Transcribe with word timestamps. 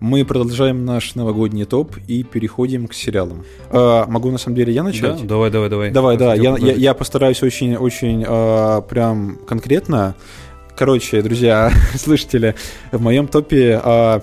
Мы 0.00 0.24
продолжаем 0.26 0.84
наш 0.84 1.14
новогодний 1.14 1.64
топ 1.64 1.96
и 2.06 2.22
переходим 2.24 2.88
к 2.88 2.94
сериалам. 2.94 3.44
А, 3.70 4.06
могу 4.06 4.30
на 4.30 4.38
самом 4.38 4.56
деле 4.56 4.72
я 4.72 4.82
начать? 4.82 5.20
Да? 5.22 5.26
Давай, 5.26 5.50
давай, 5.50 5.70
давай. 5.70 5.90
Давай, 5.90 6.18
да. 6.18 6.34
Я, 6.34 6.56
я, 6.58 6.72
я 6.72 6.94
постараюсь 6.94 7.42
очень, 7.42 7.76
очень 7.76 8.24
а, 8.26 8.82
прям 8.82 9.38
конкретно. 9.46 10.14
Короче, 10.76 11.22
друзья, 11.22 11.72
слышите 11.94 12.54
в 12.92 13.00
моем 13.00 13.28
топе 13.28 13.80
а, 13.82 14.22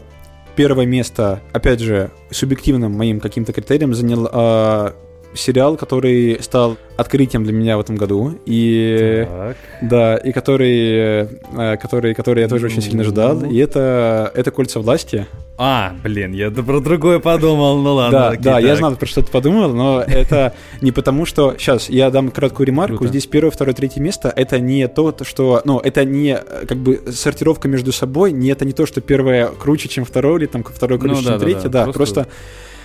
первое 0.56 0.86
место, 0.86 1.42
опять 1.52 1.80
же, 1.80 2.12
субъективным 2.30 2.92
моим 2.92 3.20
каким-то 3.20 3.52
критерием 3.52 3.96
занял 3.96 4.30
а, 4.32 4.94
сериал, 5.34 5.78
который 5.78 6.38
стал 6.42 6.78
открытием 6.98 7.44
для 7.44 7.54
меня 7.54 7.78
в 7.78 7.82
этом 7.82 7.96
году, 7.96 8.40
и 8.46 9.26
так. 9.28 9.58
да, 9.82 10.16
и 10.18 10.32
который, 10.32 11.28
э, 11.58 11.78
который, 11.78 12.14
который 12.14 12.42
я 12.44 12.48
тоже 12.48 12.68
очень 12.68 12.82
сильно 12.82 13.04
ждал, 13.04 13.44
и 13.44 13.58
это 13.58 14.32
это 14.36 14.52
кольца 14.52 14.80
власти. 14.80 15.26
А, 15.58 15.94
блин, 16.04 16.32
я 16.32 16.50
про 16.50 16.80
другое 16.80 17.20
подумал, 17.20 17.78
ну 17.78 17.94
ладно. 17.94 18.18
Да, 18.18 18.30
окей, 18.30 18.42
да, 18.42 18.54
так. 18.54 18.64
я 18.64 18.76
знал, 18.76 18.96
про 18.96 19.06
что 19.06 19.22
ты 19.22 19.32
подумал, 19.32 19.72
но 19.74 20.02
это 20.02 20.56
не 20.82 20.92
потому, 20.92 21.28
что... 21.28 21.54
Сейчас, 21.56 21.88
я 21.88 22.10
дам 22.10 22.32
краткую 22.32 22.66
ремарку. 22.66 22.98
Круто. 22.98 23.10
Здесь 23.10 23.28
первое, 23.28 23.52
второе, 23.52 23.76
третье 23.76 24.02
место— 24.02 24.34
это 24.36 24.60
не 24.60 24.88
то, 24.88 25.16
что... 25.22 25.62
Ну, 25.64 25.78
это 25.78 26.04
не 26.04 26.36
как 26.68 26.78
бы 26.80 27.02
сортировка 27.12 27.68
между 27.68 27.92
собой, 27.92 28.32
не 28.32 28.50
это 28.50 28.66
не 28.66 28.74
то, 28.74 28.88
что 28.88 29.02
первое 29.02 29.50
круче, 29.50 29.88
чем 29.88 30.04
второе, 30.04 30.40
или 30.40 30.48
там 30.48 30.64
второе 30.64 30.98
круче, 30.98 31.16
ну, 31.16 31.22
да, 31.22 31.30
чем 31.30 31.40
да, 31.40 31.46
третье, 31.46 31.70
да, 31.70 31.86
да 31.86 31.92
просто... 31.92 32.22
просто 32.24 32.36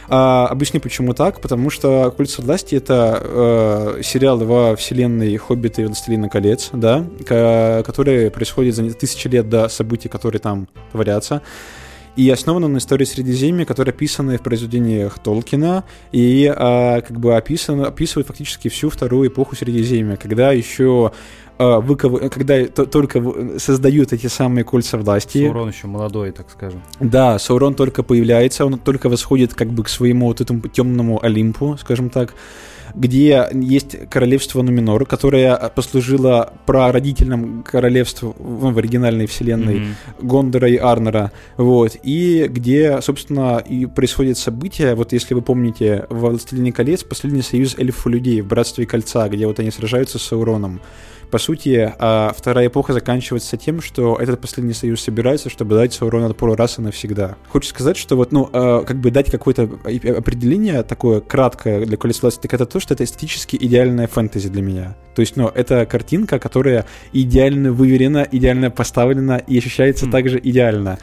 а, 0.09 0.47
объясню, 0.49 0.81
почему 0.81 1.15
так. 1.15 1.41
Потому 1.41 1.71
что 1.71 2.13
«Кольца 2.17 2.43
власти»— 2.43 2.75
это 2.77 3.21
э, 3.23 4.01
сериал 4.03 4.39
во 4.39 4.77
вселенной 4.77 5.37
«Хоббита» 5.37 5.83
и 5.83 5.87
«Властелина 5.87 6.29
колец», 6.29 6.71
да, 6.73 7.05
который 7.27 8.31
происходит 8.31 8.75
за 8.75 8.93
тысячи 8.93 9.29
лет 9.29 9.49
до 9.49 9.69
событий, 9.69 10.09
которые 10.09 10.41
там 10.41 10.69
творятся 10.93 11.43
и 12.17 12.29
основана 12.31 12.69
на 12.69 12.79
истории 12.79 13.05
Средиземья, 13.05 13.65
которая 13.65 13.95
описана 13.95 14.37
в 14.39 14.43
произведениях 14.43 15.19
Толкина 15.19 15.85
и 16.13 16.53
а, 16.55 17.03
как 17.03 17.21
бы 17.21 17.37
описана, 17.37 17.87
описывает 17.87 18.27
фактически 18.27 18.69
всю 18.69 18.91
вторую 18.91 19.29
эпоху 19.29 19.55
Средиземья, 19.55 20.17
когда 20.17 20.53
еще 20.53 21.13
а, 21.59 21.81
выков... 21.81 22.31
когда 22.31 22.67
только 22.67 23.59
создают 23.59 24.13
эти 24.13 24.27
самые 24.27 24.65
кольца 24.65 24.97
власти. 24.97 25.45
Саурон 25.45 25.69
еще 25.69 25.87
молодой, 25.87 26.33
так 26.33 26.51
скажем. 26.51 26.83
Да, 27.01 27.39
Саурон 27.39 27.75
только 27.75 28.03
появляется, 28.03 28.65
он 28.65 28.79
только 28.79 29.09
восходит 29.09 29.55
как 29.55 29.69
бы 29.69 29.85
к 29.85 29.89
своему 29.89 30.27
вот 30.27 30.41
этому 30.41 30.63
темному 30.63 31.23
Олимпу, 31.23 31.77
скажем 31.79 32.11
так 32.11 32.35
где 32.95 33.49
есть 33.53 34.09
королевство 34.09 34.63
Нуминор, 34.63 35.07
которое 35.07 35.57
послужило 35.75 36.53
прародительным 36.67 37.63
королевству 37.63 38.35
ну, 38.39 38.73
в 38.73 38.79
оригинальной 38.79 39.27
вселенной 39.27 39.77
mm-hmm. 39.77 40.27
Гондора 40.27 40.69
и 40.69 40.77
Арнера, 40.77 41.33
вот, 41.57 41.97
и 42.03 42.47
где, 42.49 43.01
собственно, 43.01 43.59
и 43.59 43.87
происходит 43.87 44.39
событие, 44.39 44.95
вот 44.95 45.13
если 45.13 45.35
вы 45.35 45.43
помните, 45.43 46.07
в 46.09 46.21
«Властелине 46.21 46.73
колец» 46.73 47.03
последний 47.03 47.43
союз 47.43 47.77
эльфов 47.79 48.07
людей 48.07 48.41
в 48.41 48.47
«Братстве 48.47 48.87
кольца», 48.87 49.29
где 49.29 49.47
вот 49.47 49.59
они 49.59 49.71
сражаются 49.71 50.19
с 50.19 50.23
Сауроном 50.23 50.81
по 51.31 51.39
сути, 51.39 51.93
а, 51.99 52.33
вторая 52.37 52.69
эпоха 52.69 52.93
заканчивается 52.93 53.57
тем, 53.57 53.81
что 53.81 54.17
этот 54.17 54.41
последний 54.41 54.73
союз 54.73 55.01
собирается, 55.03 55.51
чтобы 55.51 55.75
дать 55.75 55.93
Саурон 55.93 56.25
отпор 56.25 56.57
раз 56.57 56.79
и 56.79 56.83
навсегда. 56.83 57.37
Хочу 57.51 57.69
сказать, 57.69 57.97
что 57.97 58.17
вот, 58.17 58.33
ну, 58.33 58.49
а, 58.53 58.85
как 58.85 58.99
бы 59.01 59.11
дать 59.11 59.31
какое-то 59.31 59.63
определение 59.63 60.83
такое 60.83 61.21
краткое 61.21 61.85
для 61.85 61.97
колес 61.97 62.23
власти, 62.23 62.41
так 62.41 62.55
это 62.55 62.67
то, 62.67 62.81
что 62.81 62.95
это 62.95 63.05
эстетически 63.05 63.57
идеальная 63.57 64.07
фэнтези 64.07 64.49
для 64.49 64.63
меня. 64.63 64.97
То 65.15 65.21
есть, 65.21 65.37
ну, 65.37 65.49
это 65.49 65.87
картинка, 65.87 66.39
которая 66.39 66.87
идеально 67.13 67.73
выверена, 67.73 68.27
идеально 68.31 68.71
поставлена 68.71 69.39
и 69.39 69.59
ощущается 69.59 70.07
mm. 70.07 70.11
также 70.11 70.39
идеально. 70.39 70.99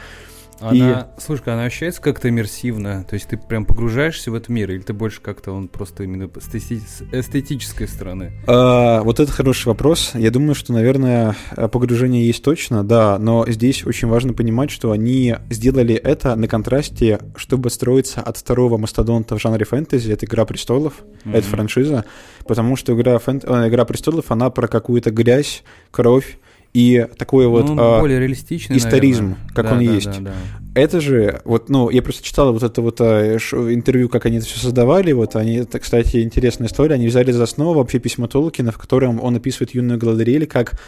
Она, 0.60 1.08
и... 1.16 1.20
слушай, 1.20 1.52
она 1.52 1.64
ощущается 1.64 2.00
как-то 2.00 2.28
иммерсивно? 2.28 3.04
То 3.04 3.14
есть 3.14 3.28
ты 3.28 3.36
прям 3.36 3.64
погружаешься 3.64 4.30
в 4.30 4.34
этот 4.34 4.48
мир, 4.48 4.70
или 4.70 4.80
ты 4.80 4.92
больше 4.92 5.20
как-то 5.20 5.52
он 5.52 5.68
просто 5.68 6.04
именно 6.04 6.28
с 6.28 6.48
эстетической 6.54 7.88
стороны? 7.88 8.32
А, 8.46 9.02
вот 9.02 9.20
это 9.20 9.30
хороший 9.30 9.68
вопрос. 9.68 10.12
Я 10.14 10.30
думаю, 10.30 10.54
что, 10.54 10.72
наверное, 10.72 11.36
погружение 11.54 12.26
есть 12.26 12.42
точно, 12.42 12.84
да, 12.84 13.18
но 13.18 13.44
здесь 13.46 13.84
очень 13.86 14.08
важно 14.08 14.32
понимать, 14.32 14.70
что 14.70 14.92
они 14.92 15.36
сделали 15.50 15.94
это 15.94 16.34
на 16.36 16.48
контрасте, 16.48 17.20
чтобы 17.36 17.70
строиться 17.70 18.20
от 18.20 18.36
второго 18.36 18.78
мастодонта 18.78 19.36
в 19.36 19.40
жанре 19.40 19.64
фэнтези, 19.64 20.12
это 20.12 20.26
«Игра 20.26 20.44
престолов», 20.44 20.94
mm-hmm. 21.24 21.36
это 21.36 21.46
франшиза, 21.46 22.04
потому 22.46 22.76
что 22.76 22.94
«Игра, 22.94 23.18
фэнт... 23.18 23.44
Э, 23.44 23.68
«Игра 23.68 23.84
престолов», 23.84 24.30
она 24.30 24.50
про 24.50 24.68
какую-то 24.68 25.10
гресть, 25.10 25.64
кровь, 25.90 26.38
и 26.74 27.06
такой 27.16 27.46
вот 27.46 27.68
ну, 27.68 27.76
а, 27.78 28.00
более 28.00 28.18
реалистичный, 28.18 28.76
историзм, 28.76 29.22
наверное. 29.22 29.54
как 29.54 29.64
да, 29.66 29.72
он 29.72 29.78
да, 29.78 29.92
есть. 29.92 30.06
Да, 30.06 30.20
да. 30.20 30.34
Это 30.74 31.00
же, 31.00 31.40
вот, 31.44 31.68
ну, 31.68 31.88
я 31.88 32.02
просто 32.02 32.24
читал 32.24 32.52
вот 32.52 32.64
это 32.64 32.82
вот 32.82 33.00
а, 33.00 33.36
интервью, 33.36 34.08
как 34.08 34.26
они 34.26 34.38
это 34.38 34.46
все 34.46 34.58
создавали, 34.58 35.12
вот, 35.12 35.36
они, 35.36 35.58
это, 35.58 35.78
кстати, 35.78 36.22
интересная 36.22 36.66
история, 36.66 36.96
они 36.96 37.06
взяли 37.06 37.30
за 37.30 37.44
основу 37.44 37.74
вообще 37.74 38.00
письмо 38.00 38.26
Толкина, 38.26 38.72
в 38.72 38.78
котором 38.78 39.22
он 39.22 39.36
описывает 39.36 39.72
юную 39.72 40.00
Галадриэль 40.00 40.46
как 40.46 40.80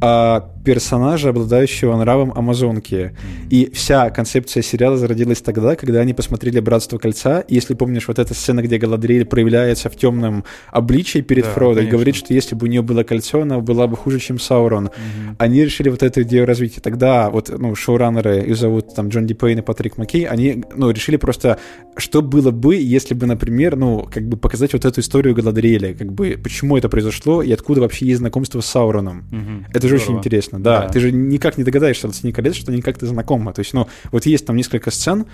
а, 0.00 0.50
персонажа, 0.64 1.28
обладающего 1.28 1.96
нравом 1.96 2.32
Амазонки. 2.34 2.94
Mm-hmm. 2.94 3.48
И 3.50 3.70
вся 3.72 4.10
концепция 4.10 4.62
сериала 4.62 4.96
зародилась 4.96 5.42
тогда, 5.42 5.76
когда 5.76 6.00
они 6.00 6.14
посмотрели 6.14 6.58
«Братство 6.60 6.98
кольца». 6.98 7.40
И 7.40 7.54
если 7.54 7.74
помнишь, 7.74 8.08
вот 8.08 8.18
эта 8.18 8.34
сцена, 8.34 8.62
где 8.62 8.78
Галадриэль 8.78 9.26
проявляется 9.26 9.90
в 9.90 9.96
темном 9.96 10.44
обличии 10.70 11.20
перед 11.20 11.44
да, 11.44 11.50
Фродо 11.50 11.80
и 11.80 11.86
говорит, 11.86 12.16
что 12.16 12.32
если 12.32 12.54
бы 12.54 12.66
у 12.66 12.70
нее 12.70 12.82
было 12.82 13.02
кольцо, 13.02 13.42
она 13.42 13.60
была 13.60 13.86
бы 13.86 13.96
хуже, 13.96 14.18
чем 14.20 14.38
Саурон. 14.38 14.86
Mm-hmm. 14.86 15.34
Они 15.38 15.64
решили 15.64 15.90
вот 15.90 16.02
эту 16.02 16.22
идею 16.22 16.46
развить. 16.46 16.78
И 16.78 16.80
тогда 16.80 17.30
вот, 17.30 17.50
ну, 17.56 17.74
шоураннеры, 17.74 18.44
их 18.44 18.56
зовут 18.56 18.94
там 18.94 19.08
Джон 19.08 19.26
Ди 19.26 19.34
Пейн 19.34 19.58
и 19.58 19.62
Патрик 19.62 19.98
Маккей, 19.98 20.24
они, 20.24 20.64
ну, 20.74 20.90
решили 20.90 21.16
просто, 21.16 21.58
что 21.96 22.22
было 22.22 22.50
бы, 22.50 22.76
если 22.76 23.14
бы, 23.14 23.26
например, 23.26 23.76
ну, 23.76 24.08
как 24.10 24.26
бы 24.26 24.36
показать 24.36 24.72
вот 24.72 24.84
эту 24.84 25.00
историю 25.00 25.34
Галадриэля, 25.34 25.94
как 25.94 26.12
бы, 26.12 26.38
почему 26.42 26.76
это 26.78 26.88
произошло 26.88 27.42
и 27.42 27.52
откуда 27.52 27.82
вообще 27.82 28.06
есть 28.06 28.18
знакомство 28.18 28.60
с 28.60 28.66
Сауроном. 28.66 29.24
Mm-hmm 29.30 29.83
это 29.83 29.83
же 29.88 29.96
очень 29.96 30.18
интересно, 30.18 30.60
да. 30.60 30.82
да. 30.82 30.88
Ты 30.88 31.00
же 31.00 31.12
никак 31.12 31.58
не 31.58 31.64
догадаешься 31.64 32.08
от 32.08 32.14
колец, 32.34 32.54
что 32.54 32.72
они 32.72 32.82
как-то 32.82 33.06
знакомы. 33.06 33.52
То 33.52 33.60
есть, 33.60 33.74
ну, 33.74 33.88
вот 34.12 34.26
есть 34.26 34.46
там 34.46 34.56
несколько 34.56 34.90
сцен, 34.90 35.26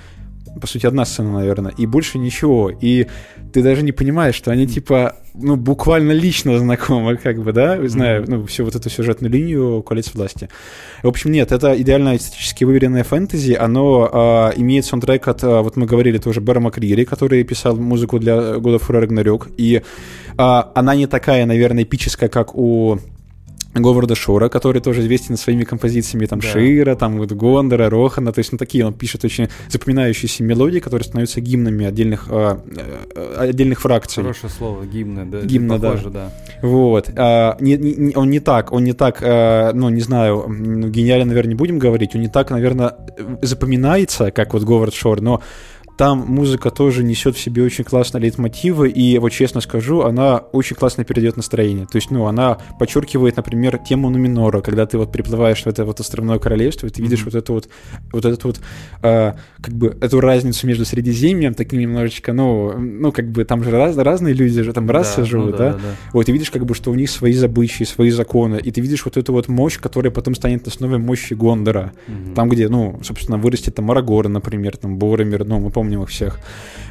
по 0.60 0.66
сути, 0.66 0.86
одна 0.86 1.04
сцена, 1.04 1.32
наверное, 1.32 1.72
и 1.76 1.86
больше 1.86 2.18
ничего. 2.18 2.70
И 2.70 3.06
ты 3.52 3.62
даже 3.62 3.82
не 3.82 3.92
понимаешь, 3.92 4.34
что 4.34 4.50
они, 4.50 4.66
типа, 4.66 5.16
ну, 5.34 5.56
буквально 5.56 6.12
лично 6.12 6.58
знакомы, 6.58 7.16
как 7.16 7.42
бы, 7.42 7.52
да, 7.52 7.78
зная, 7.86 8.24
ну, 8.26 8.46
всю 8.46 8.64
вот 8.64 8.74
эту 8.74 8.90
сюжетную 8.90 9.30
линию 9.30 9.82
«Колец 9.82 10.12
власти». 10.14 10.48
В 11.02 11.08
общем, 11.08 11.30
нет, 11.30 11.52
это 11.52 11.80
идеально 11.80 12.16
эстетически 12.16 12.64
выверенное 12.64 13.04
фэнтези, 13.04 13.52
оно 13.52 14.08
а, 14.12 14.52
имеет 14.56 14.84
саундтрек 14.84 15.28
от, 15.28 15.44
а, 15.44 15.62
вот 15.62 15.76
мы 15.76 15.86
говорили 15.86 16.18
тоже, 16.18 16.40
Бэра 16.40 16.60
Макрири, 16.60 17.04
который 17.04 17.44
писал 17.44 17.76
музыку 17.76 18.18
для 18.18 18.34
of 18.34 18.88
War 18.88 19.06
Ragnarok, 19.06 19.52
и 19.56 19.82
а, 20.36 20.72
она 20.74 20.96
не 20.96 21.06
такая, 21.06 21.46
наверное, 21.46 21.84
эпическая, 21.84 22.28
как 22.28 22.56
у 22.56 22.98
Говарда 23.74 24.14
Шора, 24.14 24.48
который 24.48 24.82
тоже 24.82 25.00
известен 25.02 25.36
своими 25.36 25.64
композициями, 25.64 26.26
там, 26.26 26.40
да. 26.40 26.48
Шира, 26.48 26.96
там, 26.96 27.18
вот, 27.18 27.32
Гондора, 27.32 27.88
Рохана, 27.88 28.32
то 28.32 28.40
есть, 28.40 28.50
ну, 28.52 28.58
такие, 28.58 28.84
он 28.84 28.94
пишет 28.94 29.24
очень 29.24 29.48
запоминающиеся 29.68 30.42
мелодии, 30.42 30.80
которые 30.80 31.06
становятся 31.06 31.40
гимнами 31.40 31.86
отдельных, 31.86 32.26
а, 32.28 32.60
а, 33.14 33.42
отдельных 33.42 33.80
фракций. 33.80 34.22
Хорошее 34.22 34.52
слово, 34.52 34.84
гимны, 34.84 35.24
да. 35.24 35.40
Гимна, 35.42 35.78
похоже, 35.78 36.10
да. 36.10 36.32
да. 36.60 36.66
Вот. 36.66 37.10
А, 37.16 37.56
не, 37.60 37.76
не, 37.76 38.16
он 38.16 38.30
не 38.30 38.40
так, 38.40 38.72
он 38.72 38.84
не 38.84 38.92
так, 38.92 39.22
а, 39.22 39.72
ну, 39.72 39.88
не 39.88 40.00
знаю, 40.00 40.46
гениально, 40.48 41.26
наверное, 41.26 41.50
не 41.50 41.54
будем 41.54 41.78
говорить, 41.78 42.14
он 42.14 42.22
не 42.22 42.28
так, 42.28 42.50
наверное, 42.50 42.96
запоминается, 43.40 44.32
как 44.32 44.52
вот 44.52 44.64
Говард 44.64 44.94
Шор, 44.94 45.20
но 45.20 45.42
там 46.00 46.24
музыка 46.26 46.70
тоже 46.70 47.04
несет 47.04 47.36
в 47.36 47.38
себе 47.38 47.62
очень 47.62 47.84
классные 47.84 48.22
лейтмотивы, 48.22 48.88
и 48.88 49.18
вот 49.18 49.32
честно 49.32 49.60
скажу, 49.60 50.00
она 50.00 50.38
очень 50.38 50.74
классно 50.74 51.04
передает 51.04 51.36
настроение. 51.36 51.84
То 51.84 51.96
есть, 51.96 52.10
ну, 52.10 52.24
она 52.24 52.56
подчеркивает, 52.78 53.36
например, 53.36 53.76
тему 53.76 54.08
Нуминора, 54.08 54.62
когда 54.62 54.86
ты 54.86 54.96
вот 54.96 55.12
приплываешь 55.12 55.62
в 55.62 55.66
это 55.66 55.84
вот 55.84 56.00
островное 56.00 56.38
королевство, 56.38 56.86
и 56.86 56.90
ты 56.90 57.02
видишь 57.02 57.20
mm-hmm. 57.20 57.24
вот 57.26 57.34
эту 57.34 57.52
вот, 57.52 57.68
вот 58.12 58.24
этот 58.24 58.44
вот, 58.44 58.60
э, 59.02 59.34
как 59.60 59.74
бы, 59.74 59.94
эту 60.00 60.20
разницу 60.20 60.66
между 60.66 60.86
Средиземьем, 60.86 61.52
таким 61.52 61.80
немножечко, 61.80 62.32
ну, 62.32 62.78
ну, 62.78 63.12
как 63.12 63.30
бы, 63.30 63.44
там 63.44 63.62
же 63.62 63.70
раз, 63.70 63.94
разные 63.98 64.32
люди 64.32 64.62
же, 64.62 64.72
там 64.72 64.88
расы 64.88 65.18
да, 65.18 65.24
живут, 65.26 65.50
ну, 65.50 65.58
да, 65.58 65.72
да? 65.72 65.74
да. 65.74 65.96
Вот, 66.14 66.26
и 66.30 66.32
видишь, 66.32 66.50
как 66.50 66.64
бы, 66.64 66.74
что 66.74 66.90
у 66.92 66.94
них 66.94 67.10
свои 67.10 67.34
забычьи, 67.34 67.84
свои 67.84 68.08
законы, 68.08 68.58
и 68.64 68.70
ты 68.70 68.80
видишь 68.80 69.04
вот 69.04 69.18
эту 69.18 69.34
вот 69.34 69.48
мощь, 69.48 69.78
которая 69.78 70.10
потом 70.10 70.34
станет 70.34 70.66
основой 70.66 70.96
мощи 70.96 71.34
Гондора. 71.34 71.92
Mm-hmm. 72.08 72.34
Там, 72.34 72.48
где, 72.48 72.70
ну, 72.70 72.98
собственно, 73.02 73.36
вырастет 73.36 73.74
там 73.74 73.90
Арагора, 73.90 74.28
например, 74.28 74.78
там 74.78 74.96
Боромир, 74.96 75.44
ну, 75.44 75.60
мы 75.60 75.68
помним 75.68 75.89
помним 75.90 76.02
их 76.04 76.08
всех. 76.08 76.38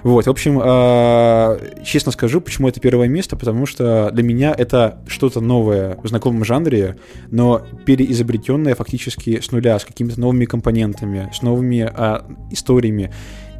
Вот, 0.03 0.25
в 0.25 0.29
общем, 0.29 0.59
э, 0.63 1.83
честно 1.83 2.11
скажу, 2.11 2.39
почему 2.41 2.69
это 2.69 2.79
первое 2.79 3.07
место, 3.07 3.35
потому 3.35 3.65
что 3.65 4.11
для 4.11 4.23
меня 4.23 4.53
это 4.57 4.99
что-то 5.07 5.41
новое 5.41 5.97
в 6.03 6.07
знакомом 6.07 6.45
жанре, 6.45 6.95
но 7.31 7.61
переизобретенное 7.85 8.75
фактически 8.75 9.41
с 9.41 9.51
нуля, 9.51 9.77
с 9.77 9.85
какими-то 9.85 10.19
новыми 10.19 10.45
компонентами, 10.45 11.29
с 11.33 11.41
новыми 11.41 11.89
э, 11.93 12.19
историями. 12.51 13.11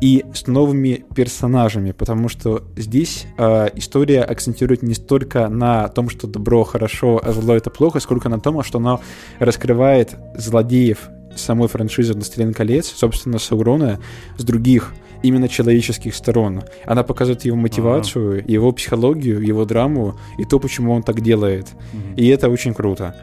и 0.01 0.23
с 0.33 0.47
новыми 0.47 1.03
персонажами, 1.13 1.91
потому 1.91 2.29
что 2.29 2.63
здесь 2.77 3.27
э, 3.37 3.67
история 3.75 4.23
акцентирует 4.23 4.81
не 4.81 4.93
столько 4.93 5.49
на 5.49 5.89
том, 5.89 6.09
что 6.09 6.25
добро 6.25 6.63
хорошо, 6.63 7.19
а 7.21 7.33
зло 7.33 7.53
это 7.53 7.69
плохо, 7.69 7.99
сколько 7.99 8.29
на 8.29 8.39
том, 8.39 8.63
что 8.63 8.77
она 8.77 8.99
раскрывает 9.39 10.15
злодеев 10.37 11.09
самой 11.35 11.67
франшизы 11.67 12.13
«Властелин 12.13 12.53
колец», 12.53 12.87
собственно, 12.95 13.39
Саурона, 13.39 13.99
с 14.37 14.43
других 14.43 14.93
именно 15.23 15.47
человеческих 15.47 16.15
сторон. 16.15 16.63
Она 16.85 17.03
показывает 17.03 17.45
его 17.45 17.57
мотивацию, 17.57 18.39
ага. 18.39 18.51
его 18.51 18.71
психологию, 18.71 19.41
его 19.41 19.65
драму 19.65 20.17
и 20.37 20.45
то, 20.45 20.59
почему 20.59 20.93
он 20.93 21.03
так 21.03 21.21
делает. 21.21 21.67
Угу. 21.93 22.15
И 22.17 22.27
это 22.27 22.49
очень 22.49 22.73
круто. 22.73 23.15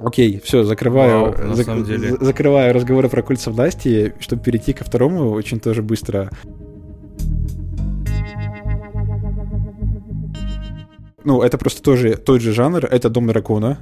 Окей, 0.00 0.40
все, 0.44 0.62
закрываю, 0.62 1.32
Вау, 1.32 1.54
зак- 1.54 1.84
деле. 1.84 2.16
закрываю 2.20 2.72
разговоры 2.72 3.08
про 3.08 3.22
кольца 3.22 3.50
власти, 3.50 4.14
чтобы 4.20 4.42
перейти 4.42 4.72
ко 4.72 4.84
второму 4.84 5.30
очень 5.30 5.58
тоже 5.58 5.82
быстро. 5.82 6.30
Ну, 11.24 11.42
это 11.42 11.58
просто 11.58 11.82
тоже 11.82 12.16
тот 12.16 12.40
же 12.40 12.52
жанр, 12.52 12.84
это 12.84 13.10
Дом 13.10 13.26
дракона. 13.26 13.78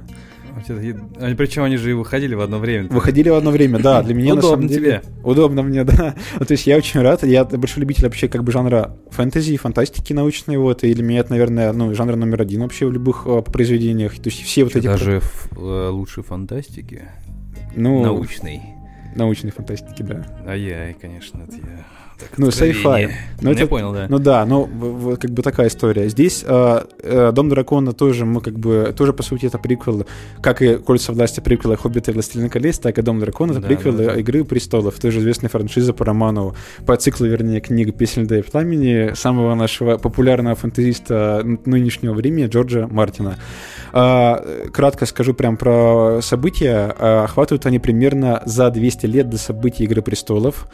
Они, 1.19 1.35
причем 1.35 1.63
они 1.63 1.77
же 1.77 1.91
и 1.91 1.93
выходили 1.93 2.35
в 2.35 2.41
одно 2.41 2.59
время. 2.59 2.87
Выходили 2.89 3.29
в 3.29 3.35
одно 3.35 3.51
время, 3.51 3.79
да. 3.79 4.01
Для 4.01 4.13
меня 4.13 4.35
на 4.35 4.41
самом 4.41 4.67
деле... 4.67 5.01
тебе. 5.01 5.01
Удобно 5.23 5.63
мне, 5.63 5.83
да. 5.83 6.15
Ну, 6.39 6.45
то 6.45 6.51
есть 6.51 6.67
я 6.67 6.77
очень 6.77 7.01
рад. 7.01 7.23
Я 7.23 7.45
большой 7.45 7.81
любитель 7.81 8.03
вообще 8.03 8.27
как 8.27 8.43
бы 8.43 8.51
жанра 8.51 8.97
фэнтези, 9.11 9.57
фантастики 9.57 10.13
научной. 10.13 10.57
Вот, 10.57 10.83
и 10.83 10.93
для 10.93 11.03
меня 11.03 11.19
это, 11.19 11.31
наверное, 11.31 11.71
ну, 11.73 11.93
жанр 11.93 12.15
номер 12.15 12.41
один 12.41 12.61
вообще 12.61 12.85
в 12.85 12.91
любых 12.91 13.23
э, 13.25 13.41
произведениях. 13.41 14.15
То 14.15 14.29
есть 14.29 14.41
все 14.43 14.63
вот 14.63 14.75
эти... 14.75 14.85
Даже 14.85 15.21
э, 15.55 15.89
лучше 15.89 16.23
фантастики? 16.23 17.03
Ну, 17.75 18.01
научной. 18.01 18.76
Научной 19.15 19.51
фантастики, 19.51 20.01
да. 20.03 20.25
Ай-яй, 20.45 20.93
конечно, 20.93 21.43
это 21.43 21.55
я 21.55 21.85
так, 22.19 22.29
ну, 22.37 22.47
sci-fi. 22.47 23.11
Ну, 23.41 23.51
это, 23.51 23.67
понял, 23.67 23.93
да. 23.93 24.07
Ну 24.09 24.17
да, 24.17 24.43
ну, 24.45 25.17
как 25.19 25.29
бы 25.31 25.43
такая 25.43 25.67
история. 25.67 26.09
Здесь 26.09 26.43
э, 26.47 26.81
э, 27.03 27.31
Дом 27.31 27.49
дракона 27.49 27.93
тоже, 27.93 28.25
мы 28.25 28.41
как 28.41 28.57
бы, 28.57 28.93
тоже, 28.97 29.13
по 29.13 29.21
сути, 29.21 29.45
это 29.45 29.59
приквел, 29.59 30.07
как 30.41 30.63
и 30.63 30.77
Кольца 30.77 31.13
власти 31.13 31.41
приквелы 31.41 31.77
Хоббита 31.77 32.09
и 32.09 32.13
Властелин 32.15 32.49
колец, 32.49 32.79
так 32.79 32.97
и 32.97 33.03
Дом 33.03 33.19
дракона, 33.19 33.51
это 33.51 33.61
да, 33.61 33.67
приквелы 33.67 33.97
да, 33.97 34.13
да. 34.13 34.19
Игры 34.19 34.43
престолов, 34.45 34.99
тоже 34.99 35.19
известная 35.19 35.49
франшиза 35.49 35.93
по 35.93 36.05
роману, 36.05 36.55
по 36.87 36.97
циклу, 36.97 37.27
вернее, 37.27 37.61
книг 37.61 37.95
«Песнь 37.95 38.21
льда 38.21 38.39
и 38.39 38.41
пламени» 38.41 39.13
самого 39.13 39.53
нашего 39.53 39.97
популярного 39.97 40.55
фэнтезиста 40.55 41.43
нынешнего 41.65 42.13
времени 42.13 42.47
Джорджа 42.47 42.87
Мартина. 42.87 43.37
Э, 43.93 44.69
кратко 44.73 45.05
скажу 45.05 45.35
прям 45.35 45.55
про 45.55 46.19
события. 46.23 46.95
Э, 46.97 47.23
охватывают 47.25 47.67
они 47.67 47.77
примерно 47.77 48.41
за 48.45 48.71
200 48.71 48.96
лет 49.05 49.29
до 49.29 49.37
событий 49.37 49.83
Игры 49.83 50.01
престолов. 50.01 50.67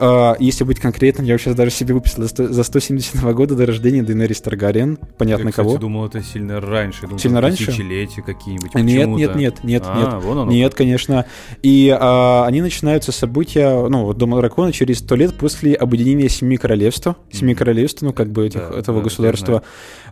Uh, 0.00 0.34
если 0.38 0.64
быть 0.64 0.80
конкретным, 0.80 1.26
я 1.26 1.36
сейчас 1.36 1.54
даже 1.54 1.70
себе 1.70 1.92
выписал 1.92 2.24
за 2.24 2.62
170 2.62 3.22
года 3.34 3.54
до 3.54 3.66
рождения 3.66 4.02
Дейнерис 4.02 4.40
Таргариен. 4.40 4.98
Понятно 5.18 5.48
я, 5.48 5.50
кстати, 5.50 5.56
кого. 5.56 5.74
Я 5.74 5.78
думал, 5.78 6.06
это 6.06 6.22
сильно 6.22 6.58
раньше. 6.58 7.02
Думал, 7.02 7.18
сильно 7.18 7.42
раньше? 7.42 7.66
Тысячелетия 7.66 8.22
какие-нибудь. 8.22 8.74
Нет, 8.76 9.08
нет, 9.08 9.36
нет, 9.36 9.62
нет, 9.62 9.82
а, 9.84 9.98
нет. 9.98 10.24
Вон 10.24 10.38
оно. 10.38 10.50
Нет, 10.50 10.74
конечно. 10.74 11.26
И 11.62 11.94
а, 12.00 12.46
они 12.46 12.62
начинаются 12.62 13.12
события, 13.12 13.88
ну, 13.88 14.06
вот 14.06 14.16
Дома 14.16 14.38
Дракона 14.38 14.72
через 14.72 15.00
сто 15.00 15.16
лет 15.16 15.36
после 15.36 15.74
объединения 15.74 16.30
Семи 16.30 16.56
Королевств. 16.56 17.08
Семи. 17.30 17.54
Королевств, 17.54 18.00
ну, 18.00 18.14
как 18.14 18.32
бы 18.32 18.46
этих, 18.46 18.60
да, 18.60 18.78
этого 18.78 19.00
да, 19.00 19.04
государства, 19.04 19.62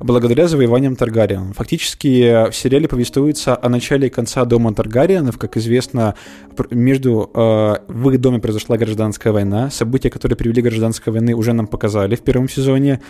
благодаря 0.01 0.49
завоеваниям 0.49 0.97
Таргариен. 0.97 1.55
Фактически 1.55 2.51
в 2.51 2.55
сериале 2.55 2.89
повествуется 2.89 3.57
о 3.57 3.71
начале 3.71 4.09
и 4.09 4.11
конца 4.11 4.45
Дома 4.45 4.75
Таргариенов. 4.75 5.39
Как 5.39 5.57
известно, 5.57 6.15
между... 6.71 7.31
А, 7.33 7.83
в 7.89 8.11
их 8.11 8.21
доме 8.21 8.39
произошла 8.39 8.77
гражданская 8.77 9.33
война 9.33 9.71
события, 9.79 10.11
которые 10.11 10.37
привели 10.37 10.61
к 10.63 10.65
гражданской 10.65 11.13
войны, 11.13 11.35
уже 11.35 11.53
нам 11.53 11.67
показали 11.67 12.17
в 12.17 12.21
первом 12.21 12.49
сезоне 12.49 13.01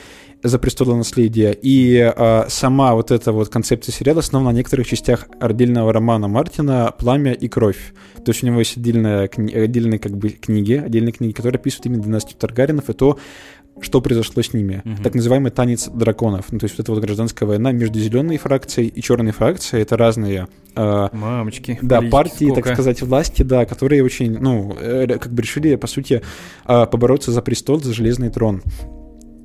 за 0.43 0.59
престолонаследие. 0.59 1.57
И 1.61 1.99
а, 1.99 2.47
сама 2.49 2.95
вот 2.95 3.11
эта 3.11 3.33
вот 3.33 3.49
концепция 3.49 3.93
сериала 3.93 4.21
основана 4.21 4.53
на 4.53 4.57
некоторых 4.57 4.87
частях 4.87 5.27
отдельного 5.41 5.93
романа 5.93 6.29
Мартина 6.29 6.93
«Пламя 6.99 7.33
и 7.33 7.49
кровь». 7.49 7.93
То 8.25 8.31
есть 8.31 8.43
у 8.43 8.47
него 8.47 8.59
есть 8.61 8.77
отдельная, 8.77 9.29
отдельные 9.29 9.99
как 9.99 10.17
бы 10.17 10.29
книги, 10.31 10.75
отдельные 10.75 11.13
книги, 11.13 11.33
которые 11.33 11.59
описывают 11.59 11.87
именно 11.87 12.03
династию 12.03 12.37
Таргаринов 12.39 12.91
и 12.91 12.93
то, 12.93 13.19
что 13.81 14.01
произошло 14.01 14.43
с 14.43 14.53
ними. 14.53 14.83
Угу. 14.85 15.03
Так 15.03 15.15
называемый 15.15 15.51
танец 15.51 15.89
драконов. 15.89 16.47
Ну, 16.51 16.59
то 16.59 16.65
есть 16.65 16.77
вот 16.77 16.85
эта 16.85 16.93
вот 16.93 17.01
гражданская 17.01 17.49
война 17.49 17.73
между 17.73 17.99
зеленой 17.99 18.37
фракцией 18.39 18.89
и 18.89 19.03
черной 19.03 19.33
фракцией. 19.33 19.83
Это 19.83 19.97
разные... 19.97 20.49
Э, 20.75 21.09
Мамочки. 21.13 21.79
Да, 21.83 22.03
партии, 22.03 22.47
сколько? 22.47 22.63
так 22.63 22.75
сказать, 22.75 23.03
власти, 23.03 23.43
да, 23.43 23.65
которые 23.65 24.05
очень, 24.05 24.39
ну, 24.39 24.77
э, 24.79 25.07
как 25.19 25.33
бы 25.33 25.43
решили, 25.43 25.77
по 25.77 25.87
сути, 25.87 26.23
э, 26.67 26.87
побороться 26.87 27.33
за 27.33 27.43
престол, 27.43 27.81
за 27.81 27.93
железный 27.93 28.31
трон. 28.31 28.63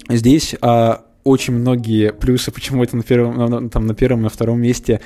Здесь 0.09 0.55
э, 0.61 0.93
очень 1.23 1.53
многие 1.53 2.11
плюсы, 2.11 2.51
почему 2.51 2.83
это 2.83 2.97
на 2.97 3.03
первом, 3.03 3.69
там, 3.69 3.87
на 3.87 3.93
первом, 3.93 4.23
на 4.23 4.29
втором 4.29 4.61
месте 4.61 5.01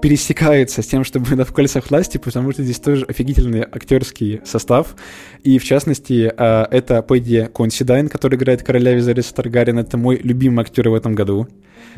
пересекается 0.00 0.82
с 0.82 0.86
тем, 0.86 1.04
чтобы 1.04 1.24
в 1.44 1.52
кольцах 1.52 1.90
власти, 1.90 2.18
потому 2.18 2.52
что 2.52 2.62
здесь 2.62 2.78
тоже 2.78 3.04
офигительный 3.04 3.62
актерский 3.62 4.40
состав. 4.44 4.94
И 5.42 5.58
в 5.58 5.64
частности, 5.64 6.32
э, 6.36 6.66
это 6.70 7.02
Пэдди 7.02 7.48
Консидайн, 7.52 8.08
который 8.08 8.36
играет 8.36 8.62
короля 8.62 8.92
Визариса 8.94 9.34
Таргарин. 9.34 9.78
Это 9.78 9.96
мой 9.96 10.20
любимый 10.22 10.62
актер 10.62 10.88
в 10.88 10.94
этом 10.94 11.14
году. 11.14 11.46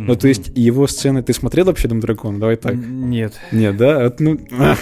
Mm-hmm. 0.01 0.05
Ну, 0.07 0.17
то 0.17 0.29
есть 0.29 0.53
его 0.55 0.87
сцены... 0.87 1.23
Ты 1.23 1.33
смотрел 1.33 1.67
вообще 1.67 1.89
«Дом 1.89 2.01
дракона»? 2.01 2.39
Давай 2.39 2.57
так. 2.57 2.75
Нет. 2.75 3.35
Нет, 3.53 3.77
да? 3.77 4.13
Ну, 4.19 4.39
ну 4.51 4.75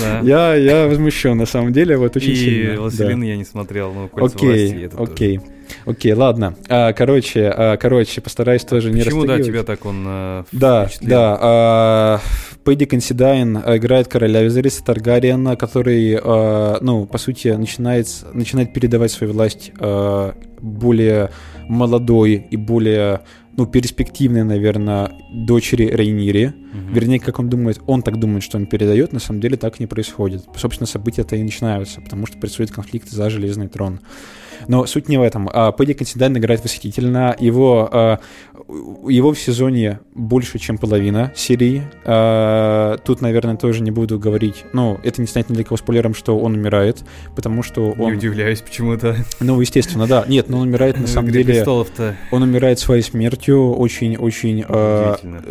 да. 0.00 0.20
Я, 0.22 0.54
я 0.54 0.86
возмущен, 0.86 1.36
на 1.36 1.46
самом 1.46 1.72
деле, 1.72 1.96
вот 1.96 2.16
очень 2.16 2.32
И 2.32 2.36
сильно. 2.36 2.80
«Властелин» 2.80 3.20
да. 3.20 3.26
я 3.26 3.36
не 3.36 3.44
смотрел, 3.44 3.92
но 3.92 4.08
«Кольца 4.08 4.36
окей, 4.36 4.88
власти» 4.88 5.12
Окей, 5.12 5.40
Окей, 5.84 6.12
ладно. 6.12 6.56
А, 6.68 6.92
короче, 6.92 7.52
а, 7.54 7.76
короче, 7.76 8.20
постараюсь 8.20 8.64
тоже 8.64 8.90
Почему, 8.90 8.96
не 8.96 9.04
Почему, 9.04 9.24
да, 9.26 9.42
тебя 9.42 9.62
так 9.62 9.84
он 9.84 10.04
а, 10.06 10.44
Да, 10.52 10.88
да. 11.00 11.38
А, 11.40 12.20
Пэдди 12.64 12.84
Консидайн 12.84 13.56
играет 13.58 14.08
короля 14.08 14.42
Визариса 14.42 14.84
Таргариена, 14.84 15.56
который, 15.56 16.18
а, 16.22 16.78
ну, 16.80 17.06
по 17.06 17.18
сути, 17.18 17.48
начинает, 17.48 18.06
начинает 18.32 18.72
передавать 18.72 19.10
свою 19.10 19.32
власть 19.32 19.72
а, 19.78 20.34
более 20.60 21.30
молодой 21.68 22.46
и 22.50 22.56
более 22.56 23.20
ну, 23.56 23.66
перспективной, 23.66 24.44
наверное, 24.44 25.12
дочери 25.30 25.84
Рейнири. 25.84 26.46
Угу. 26.46 26.94
Вернее, 26.94 27.20
как 27.20 27.38
он 27.38 27.50
думает, 27.50 27.80
он 27.86 28.02
так 28.02 28.18
думает, 28.18 28.42
что 28.42 28.56
он 28.56 28.66
передает, 28.66 29.12
на 29.12 29.20
самом 29.20 29.40
деле 29.40 29.56
так 29.56 29.78
не 29.78 29.86
происходит. 29.86 30.44
Собственно, 30.56 30.86
события-то 30.86 31.36
и 31.36 31.42
начинаются, 31.42 32.00
потому 32.00 32.26
что 32.26 32.38
происходит 32.38 32.72
конфликт 32.72 33.10
за 33.10 33.28
Железный 33.28 33.68
трон. 33.68 34.00
Но 34.68 34.86
суть 34.86 35.08
не 35.08 35.18
в 35.18 35.22
этом. 35.22 35.48
А, 35.52 35.72
Пэдди 35.72 35.94
Консидайн 35.94 36.36
играет 36.36 36.62
восхитительно. 36.62 37.36
Его, 37.38 37.88
а, 37.90 38.20
его 39.08 39.32
в 39.32 39.38
сезоне 39.38 40.00
больше, 40.14 40.58
чем 40.58 40.78
половина 40.78 41.32
серии. 41.34 41.82
А, 42.04 42.98
тут, 42.98 43.20
наверное, 43.20 43.56
тоже 43.56 43.82
не 43.82 43.90
буду 43.90 44.18
говорить. 44.18 44.64
Ну, 44.72 44.98
это 45.02 45.20
не 45.20 45.26
станет 45.26 45.50
ни 45.50 45.54
для 45.54 45.64
кого 45.64 45.76
спойлером, 45.76 46.14
что 46.14 46.38
он 46.38 46.54
умирает, 46.54 47.04
потому 47.34 47.62
что 47.62 47.92
он... 47.92 48.12
Не 48.12 48.16
удивляюсь 48.18 48.60
почему-то. 48.60 49.16
Ну, 49.40 49.60
естественно, 49.60 50.06
да. 50.06 50.24
Нет, 50.28 50.48
но 50.48 50.58
он 50.58 50.68
умирает 50.68 50.98
на 50.98 51.06
самом 51.06 51.30
деле... 51.30 51.64
Он 52.30 52.42
умирает 52.42 52.78
своей 52.78 53.02
смертью, 53.02 53.72
очень-очень 53.74 54.64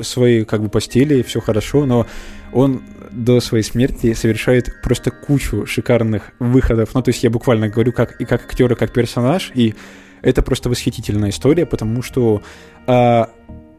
своей 0.04 0.46
как 0.46 0.62
бы 0.62 0.70
постели, 0.70 1.22
все 1.22 1.42
хорошо, 1.42 1.86
но 1.86 2.08
он 2.54 2.82
до 3.12 3.40
своей 3.40 3.64
смерти 3.64 4.14
совершает 4.14 4.82
просто 4.82 5.12
кучу 5.12 5.66
шикарных 5.66 6.32
выходов. 6.40 6.94
Ну, 6.94 7.02
то 7.02 7.10
есть 7.10 7.24
я 7.24 7.30
буквально 7.30 7.70
говорю 7.70 7.92
как 7.92 8.20
и 8.20 8.26
как 8.26 8.46
актер, 8.46 8.72
и 8.72 8.76
как 8.76 8.94
персонаж, 8.94 9.52
и 9.54 9.76
это 10.22 10.42
просто 10.42 10.70
восхитительная 10.70 11.30
история, 11.30 11.66
потому 11.66 12.02
что 12.02 12.42
э, 12.88 13.26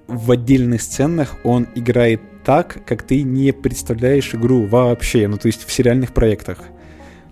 в 0.07 0.31
отдельных 0.31 0.83
сценах 0.83 1.37
он 1.45 1.69
играет 1.75 2.21
так, 2.45 2.85
как 2.85 3.03
ты 3.03 3.23
не 3.23 3.53
представляешь 3.53 4.35
игру 4.35 4.67
вообще, 4.67 5.29
ну, 5.29 5.39
то 5.39 5.47
есть 5.47 5.67
в 5.67 5.73
сериальных 5.73 6.13
проектах. 6.13 6.59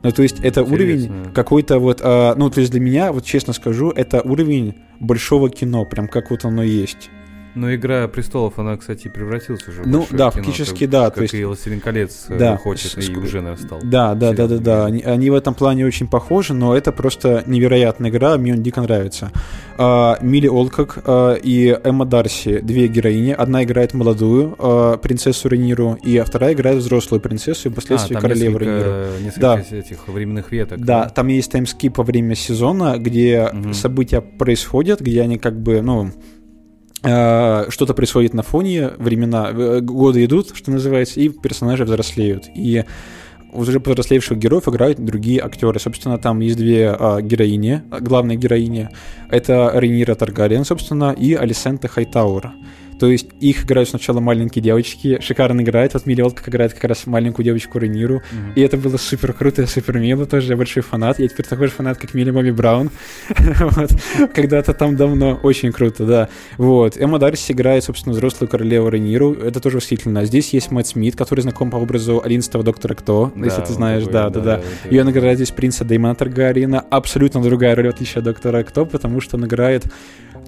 Ну, 0.02 0.12
то 0.12 0.22
есть 0.22 0.38
это 0.38 0.60
Интересно. 0.60 0.74
уровень 0.74 1.32
какой-то 1.34 1.78
вот, 1.78 2.00
а, 2.02 2.34
ну, 2.34 2.48
то 2.48 2.60
есть 2.60 2.72
для 2.72 2.80
меня, 2.80 3.12
вот 3.12 3.24
честно 3.24 3.52
скажу, 3.52 3.90
это 3.90 4.22
уровень 4.22 4.76
большого 4.98 5.50
кино, 5.50 5.84
прям 5.84 6.08
как 6.08 6.30
вот 6.30 6.44
оно 6.44 6.62
есть. 6.62 7.10
Но 7.54 7.74
«Игра 7.74 8.06
престолов», 8.06 8.58
она, 8.58 8.76
кстати, 8.76 9.08
превратилась 9.08 9.66
уже 9.66 9.82
в 9.82 9.86
Ну, 9.86 10.06
да, 10.10 10.30
кино, 10.30 10.42
фактически, 10.42 10.84
как, 10.84 10.90
да. 10.90 11.04
Как 11.06 11.14
то 11.14 11.22
есть... 11.22 11.34
и 11.34 11.44
«Властелин 11.44 11.80
колец» 11.80 12.26
э, 12.28 12.38
да, 12.38 12.56
хочет, 12.56 12.96
и 12.96 13.16
уже, 13.16 13.56
стал. 13.56 13.80
Да, 13.82 14.14
да, 14.14 14.32
да, 14.32 14.46
да, 14.46 14.58
да. 14.58 14.86
Они, 14.86 15.02
они 15.02 15.30
в 15.30 15.34
этом 15.34 15.54
плане 15.54 15.84
очень 15.84 16.06
похожи, 16.06 16.54
но 16.54 16.76
это 16.76 16.92
просто 16.92 17.42
невероятная 17.46 18.10
игра, 18.10 18.36
мне 18.38 18.52
он 18.52 18.62
дико 18.62 18.80
нравится. 18.82 19.32
А, 19.78 20.18
Милли 20.20 20.46
Олкок 20.46 20.98
а, 21.04 21.34
и 21.34 21.76
Эмма 21.82 22.04
Дарси, 22.04 22.60
две 22.60 22.86
героини. 22.86 23.32
Одна 23.32 23.64
играет 23.64 23.94
молодую 23.94 24.54
а, 24.58 24.96
принцессу 24.98 25.48
Рениру, 25.48 25.98
и 26.02 26.20
вторая 26.20 26.52
играет 26.52 26.78
взрослую 26.78 27.20
принцессу 27.20 27.68
и 27.68 27.72
впоследствии 27.72 28.16
а, 28.16 28.20
королеву 28.20 28.58
Рениру. 28.58 29.20
Несколько 29.20 29.40
да. 29.40 29.76
этих 29.76 30.06
временных 30.06 30.52
веток. 30.52 30.78
Да, 30.78 31.04
да, 31.04 31.08
там 31.08 31.28
есть 31.28 31.50
таймскип 31.50 31.98
во 31.98 32.04
время 32.04 32.34
сезона, 32.34 32.96
где 32.98 33.50
угу. 33.52 33.72
события 33.72 34.20
происходят, 34.20 35.00
где 35.00 35.22
они 35.22 35.38
как 35.38 35.60
бы, 35.60 35.82
ну 35.82 36.12
что-то 37.02 37.94
происходит 37.94 38.34
на 38.34 38.42
фоне, 38.42 38.90
времена, 38.98 39.50
э, 39.50 39.80
годы 39.80 40.24
идут, 40.24 40.54
что 40.54 40.70
называется, 40.70 41.20
и 41.20 41.30
персонажи 41.30 41.84
взрослеют. 41.84 42.44
И 42.54 42.84
уже 43.52 43.80
повзрослевших 43.80 44.38
героев 44.38 44.68
играют 44.68 45.00
другие 45.00 45.40
актеры. 45.40 45.80
Собственно, 45.80 46.18
там 46.18 46.40
есть 46.40 46.56
две 46.56 46.90
а, 46.90 47.20
героини, 47.20 47.82
главные 48.00 48.36
героини. 48.36 48.88
Это 49.28 49.72
Рейнира 49.74 50.14
Таргариен, 50.14 50.64
собственно, 50.64 51.12
и 51.12 51.34
Алисента 51.34 51.88
Хайтаура. 51.88 52.52
То 53.00 53.10
есть 53.10 53.28
их 53.40 53.64
играют 53.64 53.88
сначала 53.88 54.20
маленькие 54.20 54.62
девочки, 54.62 55.18
шикарно 55.22 55.62
играют. 55.62 55.94
Вот 55.94 56.04
Милли 56.04 56.22
как 56.34 56.46
играет 56.50 56.74
как 56.74 56.84
раз 56.84 57.06
маленькую 57.06 57.44
девочку 57.44 57.78
Рениру. 57.78 58.16
Mm-hmm. 58.16 58.52
И 58.56 58.60
это 58.60 58.76
было 58.76 58.98
супер 58.98 59.32
круто, 59.32 59.66
супер 59.66 59.98
мило 59.98 60.26
тоже. 60.26 60.50
Я 60.50 60.56
большой 60.58 60.82
фанат. 60.82 61.18
Я 61.18 61.26
теперь 61.26 61.46
такой 61.46 61.68
же 61.68 61.72
фанат, 61.72 61.96
как 61.96 62.12
Милли 62.12 62.30
Бобби 62.30 62.50
Браун. 62.50 62.90
Когда-то 64.34 64.74
там 64.74 64.96
давно. 64.96 65.40
Очень 65.42 65.72
круто, 65.72 66.04
да. 66.04 66.28
Вот. 66.58 66.98
Эмма 66.98 67.18
Дарси 67.18 67.52
играет, 67.52 67.84
собственно, 67.84 68.12
взрослую 68.12 68.50
королеву 68.50 68.90
Рениру. 68.90 69.32
Это 69.32 69.60
тоже 69.60 69.78
восхитительно. 69.78 70.26
Здесь 70.26 70.52
есть 70.52 70.70
Мэтт 70.70 70.88
Смит, 70.88 71.16
который 71.16 71.40
знаком 71.40 71.70
по 71.70 71.76
образу 71.76 72.20
11 72.22 72.52
доктора 72.62 72.94
Кто, 72.94 73.32
если 73.34 73.62
ты 73.62 73.72
знаешь. 73.72 74.04
Да, 74.04 74.28
да, 74.28 74.40
да. 74.40 74.60
И 74.90 75.00
он 75.00 75.10
играет 75.10 75.38
здесь 75.38 75.52
принца 75.52 75.86
Дэймона 75.86 76.16
Таргариена. 76.16 76.80
Абсолютно 76.90 77.40
другая 77.40 77.74
роль, 77.74 77.86
в 77.86 77.94
отличие 77.94 78.18
от 78.18 78.24
доктора 78.24 78.62
Кто, 78.62 78.84
потому 78.84 79.22
что 79.22 79.38
он 79.38 79.46
играет 79.46 79.86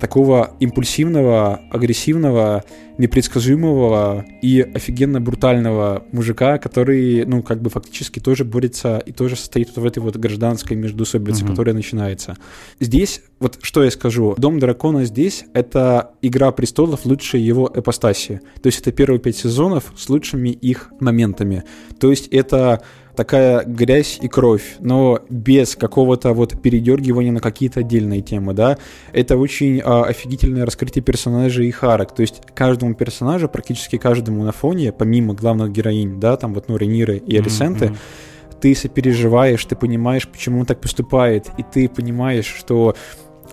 такого 0.02 0.56
импульсивного, 0.59 1.61
агрессивного, 1.71 2.64
непредсказуемого 2.99 4.25
и 4.42 4.61
офигенно 4.61 5.21
брутального 5.21 6.02
мужика, 6.11 6.59
который, 6.59 7.25
ну, 7.25 7.44
как 7.44 7.62
бы 7.62 7.71
фактически 7.71 8.18
тоже 8.18 8.44
борется 8.44 8.99
и 9.06 9.12
тоже 9.12 9.37
состоит 9.37 9.68
вот 9.68 9.85
в 9.85 9.87
этой 9.87 10.00
вот 10.00 10.16
гражданской 10.16 10.76
междоусобице, 10.76 11.44
mm-hmm. 11.44 11.49
которая 11.50 11.76
начинается. 11.76 12.37
Здесь, 12.80 13.23
вот 13.38 13.61
что 13.62 13.85
я 13.85 13.92
скажу, 13.92 14.35
«Дом 14.38 14.59
дракона» 14.59 15.04
здесь— 15.04 15.44
это 15.54 16.11
«Игра 16.21 16.50
престолов» 16.50 17.06
лучшие 17.06 17.47
его 17.47 17.71
эпостаси. 17.73 18.40
То 18.61 18.66
есть 18.66 18.80
это 18.80 18.90
первые 18.90 19.21
пять 19.21 19.37
сезонов 19.37 19.92
с 19.97 20.09
лучшими 20.09 20.49
их 20.49 20.90
моментами. 20.99 21.62
То 22.00 22.11
есть 22.11 22.26
это 22.26 22.82
такая 23.16 23.64
грязь 23.64 24.19
и 24.21 24.28
кровь, 24.28 24.76
но 24.81 25.21
без 25.28 25.76
какого-то 25.76 26.33
вот 26.33 26.61
передергивания 26.61 27.33
на 27.33 27.40
какие-то 27.40 27.81
отдельные 27.81 28.23
темы, 28.23 28.54
да. 28.54 28.78
Это 29.12 29.37
очень 29.37 29.81
а, 29.85 30.04
офигительное 30.04 30.64
раскрытие 30.64 31.02
персонажей 31.02 31.69
и 31.69 31.71
харак, 31.71 32.14
то 32.14 32.23
есть 32.23 32.42
каждому 32.54 32.95
персонажу, 32.95 33.49
практически 33.49 33.99
каждому 33.99 34.45
на 34.45 34.52
фоне, 34.52 34.92
помимо 34.92 35.35
главных 35.35 35.73
героинь, 35.73 36.21
да, 36.21 36.37
там 36.37 36.54
вот, 36.54 36.69
ну, 36.69 36.76
Рениры 36.76 37.19
и 37.19 37.37
Алисенты, 37.37 37.87
mm-hmm. 37.87 38.57
ты 38.61 38.75
сопереживаешь, 38.75 39.64
ты 39.64 39.76
понимаешь, 39.76 40.28
почему 40.28 40.61
он 40.61 40.66
так 40.66 40.81
поступает, 40.81 41.50
и 41.59 41.62
ты 41.62 41.88
понимаешь, 41.88 42.47
что 42.47 42.95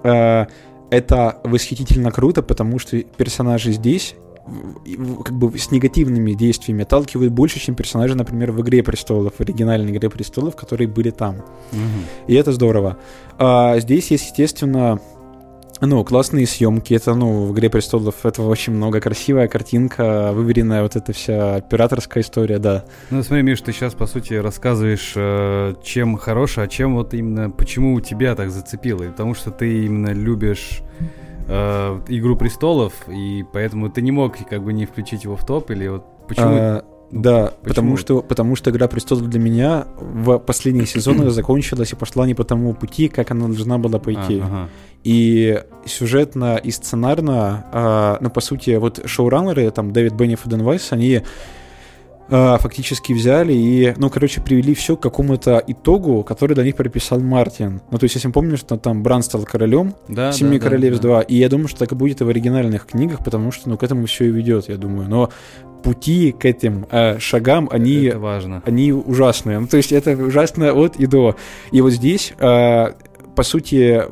э, 0.03 0.45
это 0.89 1.39
восхитительно 1.43 2.11
круто, 2.11 2.41
потому 2.41 2.79
что 2.79 2.99
персонажи 3.01 3.73
здесь 3.73 4.15
как 5.23 5.33
бы 5.33 5.57
с 5.57 5.71
негативными 5.71 6.33
действиями 6.33 6.83
отталкивают 6.83 7.31
больше, 7.33 7.59
чем 7.59 7.75
персонажи, 7.75 8.15
например, 8.15 8.51
в 8.51 8.61
«Игре 8.61 8.83
престолов», 8.83 9.33
в 9.37 9.41
оригинальной 9.41 9.91
«Игре 9.91 10.09
престолов», 10.09 10.55
которые 10.55 10.87
были 10.87 11.09
там. 11.09 11.37
Угу. 11.71 12.27
И 12.27 12.33
это 12.33 12.51
здорово. 12.51 12.97
А 13.37 13.79
здесь 13.79 14.11
есть, 14.11 14.25
естественно, 14.25 14.99
ну, 15.81 16.03
классные 16.03 16.45
съемки, 16.45 16.93
это, 16.93 17.15
ну, 17.15 17.45
в 17.45 17.53
«Игре 17.53 17.69
престолов» 17.69 18.25
это 18.25 18.41
очень 18.41 18.73
много, 18.73 18.99
красивая 18.99 19.47
картинка, 19.47 20.31
выверенная 20.33 20.83
вот 20.83 20.95
эта 20.95 21.13
вся 21.13 21.55
операторская 21.55 22.21
история, 22.21 22.59
да. 22.59 22.85
Ну, 23.09 23.23
смотри, 23.23 23.43
Миш, 23.43 23.61
ты 23.61 23.71
сейчас, 23.71 23.93
по 23.93 24.05
сути, 24.05 24.33
рассказываешь, 24.33 25.13
э, 25.15 25.75
чем 25.83 26.17
хорошо, 26.17 26.63
а 26.63 26.67
чем 26.67 26.95
вот 26.95 27.13
именно, 27.13 27.49
почему 27.49 27.93
у 27.93 28.01
тебя 28.01 28.35
так 28.35 28.51
зацепило, 28.51 29.03
и 29.03 29.09
потому 29.09 29.33
что 29.35 29.51
ты 29.51 29.85
именно 29.85 30.09
любишь 30.09 30.81
э, 31.49 32.01
Игру 32.07 32.35
престолов, 32.35 32.93
и 33.07 33.43
поэтому 33.51 33.89
ты 33.89 34.01
не 34.01 34.11
мог 34.11 34.37
как 34.49 34.63
бы 34.63 34.73
не 34.73 34.85
включить 34.85 35.23
его 35.23 35.35
в 35.35 35.45
топ, 35.45 35.71
или 35.71 35.87
вот 35.87 36.05
почему? 36.27 36.47
А, 36.49 36.85
ну, 37.11 37.21
да, 37.21 37.47
почему? 37.47 37.67
потому 37.67 37.97
что, 37.97 38.21
потому 38.21 38.55
что 38.55 38.69
Игра 38.69 38.87
престолов 38.87 39.27
для 39.27 39.39
меня 39.39 39.87
в 39.99 40.37
последних 40.39 40.89
сезонах 40.89 41.31
закончилась 41.31 41.91
и 41.91 41.95
пошла 41.95 42.27
не 42.27 42.35
по 42.35 42.43
тому 42.43 42.73
пути, 42.73 43.07
как 43.07 43.31
она 43.31 43.47
должна 43.47 43.77
была 43.77 43.99
пойти. 43.99 44.39
А, 44.39 44.45
ага. 44.45 44.69
И 45.03 45.61
сюжетно 45.85 46.57
и 46.57 46.71
сценарно, 46.71 47.65
а, 47.71 48.17
ну, 48.21 48.29
по 48.29 48.41
сути, 48.41 48.75
вот 48.75 49.01
шоураннеры, 49.05 49.71
там, 49.71 49.91
Дэвид 49.91 50.13
Бенниф 50.13 50.45
и 50.45 50.49
Дэн 50.49 50.63
Вайс, 50.63 50.91
они 50.91 51.23
фактически 52.29 53.13
взяли 53.13 53.53
и, 53.53 53.93
ну, 53.97 54.09
короче, 54.09 54.41
привели 54.41 54.73
все 54.73 54.95
к 54.95 55.01
какому-то 55.01 55.63
итогу, 55.65 56.23
который 56.23 56.53
для 56.53 56.63
них 56.63 56.75
прописал 56.75 57.19
Мартин. 57.19 57.81
Ну, 57.91 57.97
то 57.97 58.03
есть, 58.03 58.15
если 58.15 58.27
мы 58.27 58.33
помним, 58.33 58.57
что 58.57 58.77
там 58.77 59.03
Бран 59.03 59.23
стал 59.23 59.43
королем, 59.43 59.95
да, 60.07 60.31
Семи 60.31 60.59
да, 60.59 60.65
Королевств 60.65 61.01
да, 61.01 61.09
2, 61.09 61.21
и 61.21 61.35
я 61.35 61.49
думаю, 61.49 61.67
что 61.67 61.79
так 61.79 61.91
и 61.91 61.95
будет 61.95 62.21
и 62.21 62.23
в 62.23 62.29
оригинальных 62.29 62.85
книгах, 62.85 63.23
потому 63.23 63.51
что, 63.51 63.69
ну, 63.69 63.77
к 63.77 63.83
этому 63.83 64.05
все 64.05 64.25
и 64.25 64.31
ведет, 64.31 64.69
я 64.69 64.77
думаю. 64.77 65.09
Но 65.09 65.29
пути 65.83 66.31
к 66.31 66.45
этим 66.45 66.85
э, 66.91 67.19
шагам, 67.19 67.69
они, 67.71 68.05
это 68.05 68.19
важно. 68.19 68.63
они 68.65 68.91
ужасные. 68.91 69.59
Ну, 69.59 69.67
то 69.67 69.77
есть, 69.77 69.91
это 69.91 70.11
ужасно 70.11 70.73
от 70.73 70.97
и 70.97 71.05
до. 71.05 71.35
И 71.71 71.81
вот 71.81 71.91
здесь, 71.91 72.33
э, 72.37 72.93
по 73.35 73.43
сути, 73.43 74.03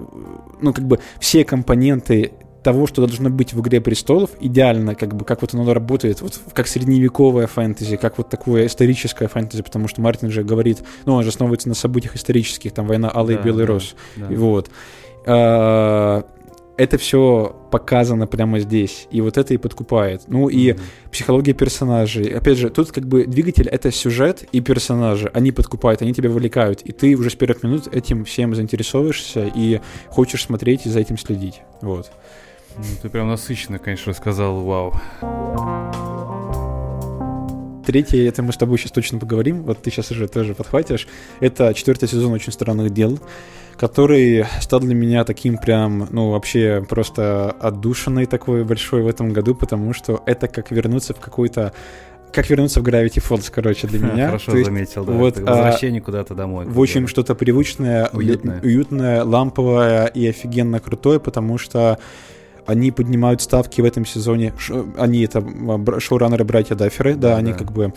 ну, 0.62 0.74
как 0.74 0.86
бы 0.86 1.00
все 1.20 1.44
компоненты 1.44 2.32
того, 2.68 2.86
что 2.86 3.08
должно 3.08 3.30
быть 3.30 3.54
в 3.54 3.62
«Игре 3.62 3.80
престолов», 3.80 4.32
идеально, 4.42 4.94
как 4.94 5.16
бы, 5.16 5.24
как 5.24 5.42
вот 5.42 5.54
оно 5.54 5.74
работает, 5.74 6.20
вот 6.20 6.38
как 6.52 6.68
средневековая 6.68 7.48
фэнтези, 7.48 7.96
как 7.96 8.18
вот 8.18 8.28
такое 8.28 8.66
историческое 8.66 9.30
фэнтези, 9.30 9.64
потому 9.64 9.88
что 9.88 10.02
Мартин 10.02 10.32
же 10.32 10.44
говорит, 10.44 10.84
ну, 11.06 11.14
он 11.14 11.24
же 11.24 11.30
основывается 11.30 11.70
на 11.70 11.76
событиях 11.76 12.18
исторических, 12.18 12.74
там, 12.74 12.86
«Война 12.86 13.10
Алый 13.10 13.36
да, 13.36 13.42
и 13.42 13.44
Белый 13.46 13.66
да, 13.66 13.72
Рос», 13.72 13.96
да. 14.18 14.28
Вот. 14.32 14.70
А, 15.26 16.26
это 16.76 16.98
все 16.98 17.56
показано 17.72 18.28
прямо 18.28 18.60
здесь, 18.60 19.08
и 19.12 19.22
вот 19.22 19.38
это 19.38 19.54
и 19.54 19.58
подкупает. 19.58 20.24
Ну 20.28 20.50
и 20.50 20.72
mm-hmm. 20.72 20.82
психология 21.10 21.54
персонажей. 21.54 22.26
Опять 22.38 22.58
же, 22.58 22.70
тут 22.70 22.92
как 22.92 23.08
бы 23.08 23.26
двигатель— 23.26 23.68
это 23.72 23.94
сюжет 23.94 24.44
и 24.52 24.60
персонажи. 24.60 25.32
Они 25.34 25.54
подкупают, 25.54 26.02
они 26.02 26.14
тебя 26.14 26.30
вовлекают, 26.30 26.82
и 26.82 26.92
ты 26.92 27.16
уже 27.16 27.30
с 27.30 27.36
первых 27.36 27.64
минут 27.64 27.88
этим 27.88 28.26
всем 28.26 28.54
заинтересовываешься 28.54 29.50
и 29.56 29.80
хочешь 30.10 30.44
смотреть 30.44 30.86
и 30.86 30.90
за 30.90 31.00
этим 31.00 31.18
следить. 31.18 31.62
Вот. 31.82 32.12
Ну, 32.77 32.84
ты 33.01 33.10
прям 33.10 33.27
насыщенно, 33.27 33.79
конечно, 33.79 34.12
рассказал, 34.12 34.62
вау. 34.62 34.93
Третье, 37.86 38.27
это 38.27 38.43
мы 38.43 38.51
с 38.51 38.57
тобой 38.57 38.77
сейчас 38.77 38.91
точно 38.91 39.17
поговорим, 39.17 39.63
вот 39.63 39.81
ты 39.81 39.89
сейчас 39.89 40.12
уже 40.12 40.27
тоже 40.27 40.53
подхватишь. 40.53 41.07
Это 41.39 41.74
четвертый 41.74 42.07
сезон 42.07 42.34
«Очень 42.34 42.51
странных 42.51 42.91
дел», 42.91 43.17
который 43.77 44.46
стал 44.62 44.81
для 44.81 44.93
меня 44.93 45.24
таким 45.24 45.57
прям, 45.57 46.07
ну, 46.12 46.31
вообще 46.31 46.86
просто 46.88 47.51
отдушенный 47.51 48.25
такой 48.25 48.63
большой 48.63 49.01
в 49.01 49.07
этом 49.07 49.31
году, 49.31 49.55
потому 49.55 49.93
что 49.93 50.22
это 50.25 50.48
как 50.48 50.69
вернуться 50.72 51.13
в 51.13 51.19
какой-то 51.19 51.74
как 52.34 52.50
вернуться 52.50 52.81
в 52.81 52.84
Gravity 52.84 53.24
Falls, 53.25 53.50
короче, 53.50 53.88
для 53.88 54.00
меня. 54.12 54.27
Хорошо 54.27 54.51
То 54.51 54.57
есть, 54.57 54.69
заметил, 54.69 55.05
да. 55.05 55.13
Вот, 55.13 55.39
возвращение 55.39 56.01
а, 56.01 56.03
куда-то 56.03 56.36
домой. 56.36 56.65
В 56.67 56.79
общем, 56.79 57.07
что-то 57.07 57.36
привычное, 57.36 58.10
уютное. 58.12 58.60
уютное, 58.62 59.24
ламповое 59.24 60.07
и 60.07 60.27
офигенно 60.27 60.79
крутое, 60.79 61.19
потому 61.22 61.57
что 61.57 61.98
они 62.68 62.92
поднимают 62.92 63.42
ставки 63.42 63.82
в 63.82 63.86
этом 63.86 64.06
сезоне. 64.06 64.54
Они 64.98 65.22
это 65.22 65.42
шоураннеры 66.00 66.44
братья 66.44 66.76
Дафферы, 66.76 67.16
да, 67.16 67.32
да 67.32 67.38
они 67.38 67.54
как 67.54 67.72
бы 67.72 67.94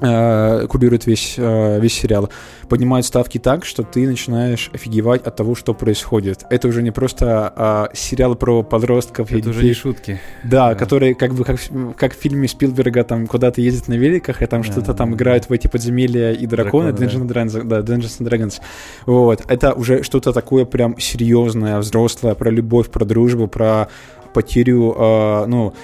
э, 0.00 0.66
курирует 0.68 1.06
весь, 1.06 1.34
э, 1.36 1.80
весь 1.80 1.94
сериал, 1.94 2.30
поднимают 2.68 3.06
ставки 3.06 3.38
так, 3.38 3.64
что 3.64 3.82
ты 3.82 4.06
начинаешь 4.06 4.70
офигевать 4.72 5.26
от 5.26 5.36
того, 5.36 5.54
что 5.54 5.74
происходит. 5.74 6.44
Это 6.50 6.68
уже 6.68 6.82
не 6.82 6.90
просто 6.90 7.52
э, 7.56 7.96
сериал 7.96 8.34
про 8.34 8.62
подростков. 8.62 9.32
Это 9.32 9.50
уже 9.50 9.64
не 9.64 9.74
шутки. 9.74 10.20
Да, 10.44 10.58
да, 10.70 10.74
которые 10.74 11.14
как 11.14 11.34
бы 11.34 11.44
как, 11.44 11.58
как 11.96 12.14
в 12.14 12.20
фильме 12.20 12.48
Спилберга 12.48 13.04
там 13.04 13.26
куда-то 13.26 13.60
ездят 13.60 13.88
на 13.88 13.94
великах, 13.94 14.42
и 14.42 14.46
там 14.46 14.62
да, 14.62 14.72
что-то 14.72 14.94
там 14.94 15.10
да. 15.10 15.16
играют 15.16 15.48
в 15.48 15.52
эти 15.52 15.66
подземелья 15.68 16.32
и 16.32 16.46
драконы, 16.46 16.92
Драконы, 16.92 17.24
Dungeons, 17.24 17.24
да. 17.24 17.34
Dragons, 17.34 17.64
да, 17.64 17.80
Dungeons 17.80 18.20
and 18.20 18.28
Dragons. 18.28 18.60
Вот. 19.06 19.44
Это 19.48 19.72
уже 19.72 20.02
что-то 20.02 20.32
такое 20.32 20.64
прям 20.64 20.98
серьезное, 20.98 21.78
взрослое, 21.78 22.34
про 22.34 22.50
любовь, 22.50 22.90
про 22.90 23.04
дружбу, 23.04 23.46
про 23.46 23.88
потерю, 24.38 24.94
э, 24.96 25.46
ну, 25.46 25.74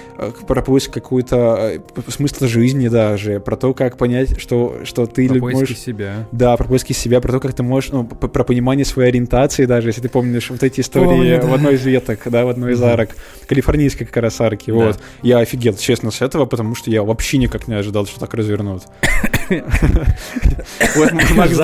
про 0.47 0.61
поиск 0.61 0.93
какой-то 0.93 1.57
э, 1.59 1.79
смысла 2.07 2.47
жизни 2.47 2.87
даже, 2.87 3.41
про 3.41 3.57
то, 3.57 3.73
как 3.73 3.97
понять, 3.97 4.39
что, 4.39 4.77
что 4.85 5.07
ты 5.07 5.27
про 5.27 5.39
можешь... 5.39 5.77
себя. 5.77 6.25
Да, 6.31 6.55
про 6.55 6.63
поиски 6.63 6.93
себя, 6.93 7.19
про 7.19 7.33
то, 7.33 7.41
как 7.41 7.51
ты 7.51 7.63
можешь, 7.63 7.91
ну, 7.91 8.05
про 8.05 8.45
понимание 8.45 8.85
своей 8.85 9.09
ориентации 9.09 9.65
даже, 9.65 9.89
если 9.89 9.99
ты 9.99 10.07
помнишь 10.07 10.49
вот 10.49 10.63
эти 10.63 10.79
истории 10.79 11.05
Помню, 11.05 11.41
да. 11.41 11.47
в 11.47 11.53
одной 11.53 11.75
из 11.75 11.85
веток, 11.85 12.21
да, 12.27 12.45
в 12.45 12.49
одной 12.49 12.73
из 12.73 12.81
арок, 12.81 13.09
калифорнийской 13.45 14.07
как 14.07 14.23
раз 14.23 14.39
арки, 14.39 14.71
да. 14.71 14.73
вот. 14.73 14.99
Я 15.21 15.39
офигел, 15.39 15.75
честно, 15.75 16.11
с 16.11 16.21
этого, 16.21 16.45
потому 16.45 16.75
что 16.75 16.89
я 16.89 17.03
вообще 17.03 17.37
никак 17.37 17.67
не 17.67 17.73
ожидал, 17.73 18.05
что 18.05 18.21
так 18.21 18.33
развернут. 18.35 18.83
Макс 21.35 21.57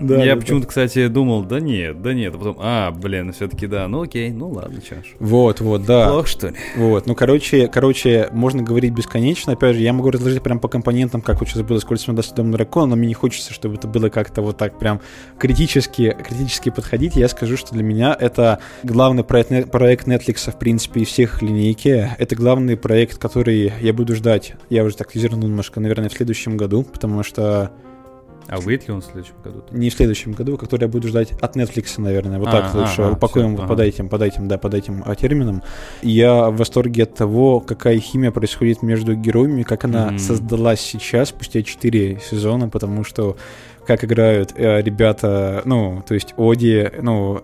Да, 0.00 0.24
я 0.24 0.36
почему-то, 0.36 0.66
кстати, 0.66 1.08
думал, 1.08 1.42
да 1.42 1.60
нет, 1.60 2.02
да 2.02 2.14
нет, 2.14 2.34
а 2.34 2.38
потом, 2.38 2.56
а, 2.60 2.90
блин, 2.90 3.32
все-таки 3.32 3.66
да, 3.66 3.88
ну 3.88 4.02
окей, 4.02 4.30
ну 4.30 4.48
ладно, 4.50 4.80
ж. 4.80 4.92
Вот, 5.18 5.60
вот, 5.60 5.84
да. 5.84 6.08
Плохо, 6.08 6.28
что 6.28 6.48
ли? 6.48 6.54
Вот, 6.76 7.06
ну, 7.06 7.14
короче, 7.14 7.68
короче, 7.68 8.28
можно 8.32 8.62
говорить 8.62 8.92
бесконечно. 8.92 9.52
Опять 9.52 9.76
же, 9.76 9.82
я 9.82 9.92
могу 9.92 10.10
разложить 10.10 10.42
прям 10.42 10.58
по 10.58 10.68
компонентам, 10.68 11.20
как 11.20 11.40
вот 11.40 11.48
сейчас 11.48 11.62
было 11.62 11.78
сколько 11.78 12.02
мы 12.06 12.14
даст 12.14 12.34
Дом 12.34 12.50
дракона, 12.50 12.86
но 12.86 12.96
мне 12.96 13.08
не 13.08 13.14
хочется, 13.14 13.52
чтобы 13.52 13.76
это 13.76 13.86
было 13.86 14.08
как-то 14.08 14.42
вот 14.42 14.56
так 14.56 14.78
прям 14.78 15.00
критически, 15.38 16.16
критически 16.26 16.70
подходить. 16.70 17.16
Я 17.16 17.28
скажу, 17.28 17.56
что 17.56 17.72
для 17.74 17.82
меня 17.82 18.16
это 18.18 18.58
главный 18.82 19.24
проект, 19.24 19.70
проект 19.70 20.08
Netflix, 20.08 20.50
в 20.50 20.58
принципе, 20.58 21.02
из 21.02 21.08
всех 21.08 21.42
линейки. 21.42 22.10
Это 22.18 22.34
главный 22.34 22.76
проект, 22.76 23.18
который 23.18 23.72
я 23.80 23.92
буду 23.92 24.14
ждать. 24.14 24.54
Я 24.70 24.84
уже 24.84 24.96
так 24.96 25.14
изернул 25.14 25.48
немножко, 25.48 25.80
наверное, 25.80 25.91
наверное, 25.96 26.10
в 26.10 26.16
следующем 26.16 26.56
году, 26.56 26.82
потому 26.82 27.22
что 27.22 27.72
а 28.48 28.60
выйдет 28.60 28.88
ли 28.88 28.94
он 28.94 29.00
в 29.00 29.04
следующем 29.04 29.34
году? 29.42 29.64
Не 29.70 29.90
в 29.90 29.94
следующем 29.94 30.32
году, 30.32 30.56
который 30.56 30.82
я 30.82 30.88
буду 30.88 31.08
ждать 31.08 31.32
от 31.40 31.56
Netflix, 31.56 31.94
наверное. 31.98 32.38
Вот 32.38 32.48
а, 32.48 32.50
так 32.50 32.74
лучше 32.74 33.02
а, 33.02 33.10
упакуем 33.12 33.56
все, 33.56 33.66
под 33.66 33.78
ага. 33.78 33.84
этим, 33.84 34.08
под 34.08 34.22
этим, 34.22 34.48
да, 34.48 34.58
под 34.58 34.74
этим 34.74 35.02
а, 35.06 35.14
термином. 35.14 35.62
Я 36.02 36.50
в 36.50 36.56
восторге 36.56 37.04
от 37.04 37.14
того, 37.14 37.60
какая 37.60 37.98
химия 37.98 38.30
происходит 38.30 38.82
между 38.82 39.14
героями, 39.14 39.62
как 39.62 39.84
она 39.84 40.10
mm. 40.10 40.18
создалась 40.18 40.80
сейчас, 40.80 41.28
спустя 41.28 41.62
4 41.62 42.20
сезона, 42.20 42.68
потому 42.68 43.04
что 43.04 43.36
как 43.86 44.04
играют 44.04 44.52
э, 44.54 44.80
ребята, 44.80 45.62
ну, 45.64 46.02
то 46.06 46.14
есть 46.14 46.34
Оди, 46.36 46.90
ну, 47.00 47.40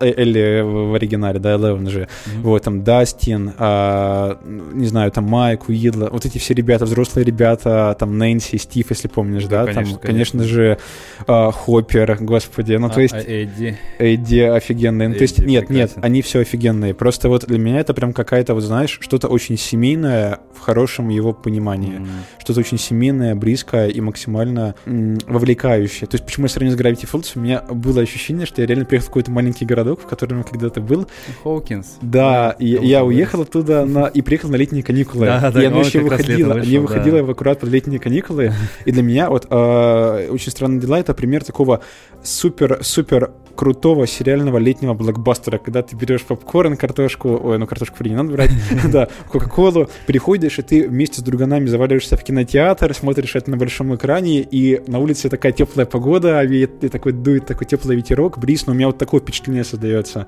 Элли 0.00 0.62
в 0.62 0.94
оригинале, 0.94 1.38
да, 1.38 1.56
Элевен 1.56 1.88
же, 1.88 2.00
mm-hmm. 2.00 2.40
вот, 2.42 2.62
там, 2.62 2.82
Дастин, 2.82 3.52
а, 3.58 4.38
не 4.44 4.86
знаю, 4.86 5.10
там, 5.12 5.24
Майк, 5.24 5.68
Уидла, 5.68 6.08
вот 6.10 6.26
эти 6.26 6.38
все 6.38 6.54
ребята, 6.54 6.84
взрослые 6.84 7.24
ребята, 7.24 7.96
там, 7.98 8.18
Нэнси, 8.18 8.56
Стив, 8.56 8.86
если 8.90 9.08
помнишь, 9.08 9.44
да, 9.44 9.64
да 9.64 9.72
конечно, 9.72 9.98
там, 9.98 10.00
конечно, 10.00 10.38
конечно 10.40 10.44
же, 10.44 10.78
а, 11.26 11.52
Хоппер, 11.52 12.18
господи, 12.20 12.74
ну, 12.74 12.88
а, 12.88 12.90
то 12.90 13.00
есть... 13.00 13.14
А 13.14 13.18
Эдди? 13.18 13.78
Эдди 13.98 14.40
офигенный, 14.40 15.08
ну, 15.08 15.14
то 15.14 15.22
есть, 15.22 15.38
нет, 15.38 15.68
прекрасен. 15.68 15.96
нет, 15.96 16.04
они 16.04 16.22
все 16.22 16.40
офигенные, 16.40 16.94
просто 16.94 17.28
вот 17.28 17.46
для 17.46 17.58
меня 17.58 17.80
это 17.80 17.94
прям 17.94 18.12
какая-то, 18.12 18.54
вот, 18.54 18.62
знаешь, 18.62 18.98
что-то 19.00 19.28
очень 19.28 19.56
семейное 19.56 20.40
в 20.52 20.60
хорошем 20.60 21.10
его 21.10 21.32
понимании, 21.32 22.00
mm-hmm. 22.00 22.40
что-то 22.40 22.60
очень 22.60 22.78
семейное, 22.78 23.34
близкое 23.34 23.88
и 23.88 24.00
максимально 24.00 24.74
м- 24.86 25.18
вовлекающее 25.26 25.75
пугающее. 25.76 26.06
То 26.06 26.14
есть, 26.14 26.24
почему 26.24 26.46
я 26.46 26.48
сравнил 26.48 26.76
с 26.76 26.80
Gravity 26.80 27.08
Falls, 27.10 27.32
у 27.34 27.40
меня 27.40 27.62
было 27.62 28.00
ощущение, 28.00 28.46
что 28.46 28.60
я 28.60 28.66
реально 28.66 28.84
приехал 28.84 29.06
в 29.06 29.10
какой-то 29.10 29.30
маленький 29.30 29.64
городок, 29.64 30.00
в 30.02 30.06
котором 30.06 30.38
я 30.38 30.44
когда-то 30.44 30.80
был. 30.80 31.06
Хоукинс. 31.42 31.96
Да, 32.00 32.56
и 32.58 32.66
я 32.66 33.04
уехал 33.04 33.42
оттуда 33.42 33.84
на, 33.84 34.06
и 34.06 34.22
приехал 34.22 34.48
на 34.48 34.56
летние 34.56 34.82
каникулы. 34.82 35.26
Да, 35.26 35.50
да, 35.50 35.62
и 35.62 35.66
оно 35.66 35.80
еще 35.80 36.00
выходило, 36.00 36.54
вышел, 36.54 36.70
не 36.70 36.78
выходило 36.78 37.22
да. 37.22 37.32
аккурат 37.32 37.60
под 37.60 37.70
летние 37.70 38.00
каникулы. 38.00 38.52
И 38.84 38.92
для 38.92 39.02
меня 39.02 39.30
вот 39.30 39.46
э, 39.50 40.28
очень 40.30 40.50
странные 40.50 40.80
дела 40.80 40.98
это 40.98 41.14
пример 41.14 41.44
такого 41.44 41.80
супер-супер 42.22 43.32
крутого 43.56 44.06
сериального 44.06 44.58
летнего 44.58 44.94
блокбастера, 44.94 45.58
когда 45.58 45.82
ты 45.82 45.96
берешь 45.96 46.22
попкорн, 46.22 46.76
картошку, 46.76 47.40
ой, 47.42 47.58
ну 47.58 47.66
картошку 47.66 47.96
фри 47.96 48.10
не 48.10 48.16
надо 48.16 48.32
брать, 48.32 48.50
да, 48.92 49.08
кока-колу, 49.30 49.88
приходишь, 50.06 50.58
и 50.58 50.62
ты 50.62 50.88
вместе 50.88 51.20
с 51.20 51.24
друганами 51.24 51.66
заваливаешься 51.66 52.16
в 52.16 52.22
кинотеатр, 52.22 52.94
смотришь 52.94 53.34
это 53.34 53.50
на 53.50 53.56
большом 53.56 53.94
экране, 53.94 54.42
и 54.42 54.82
на 54.86 54.98
улице 54.98 55.28
такая 55.28 55.52
теплая 55.52 55.86
погода, 55.86 56.42
и 56.42 56.66
такой 56.66 57.12
дует 57.12 57.46
такой 57.46 57.66
теплый 57.66 57.96
ветерок, 57.96 58.38
бриз, 58.38 58.66
но 58.66 58.72
у 58.72 58.76
меня 58.76 58.86
вот 58.86 58.98
такое 58.98 59.20
впечатление 59.20 59.64
создается. 59.64 60.26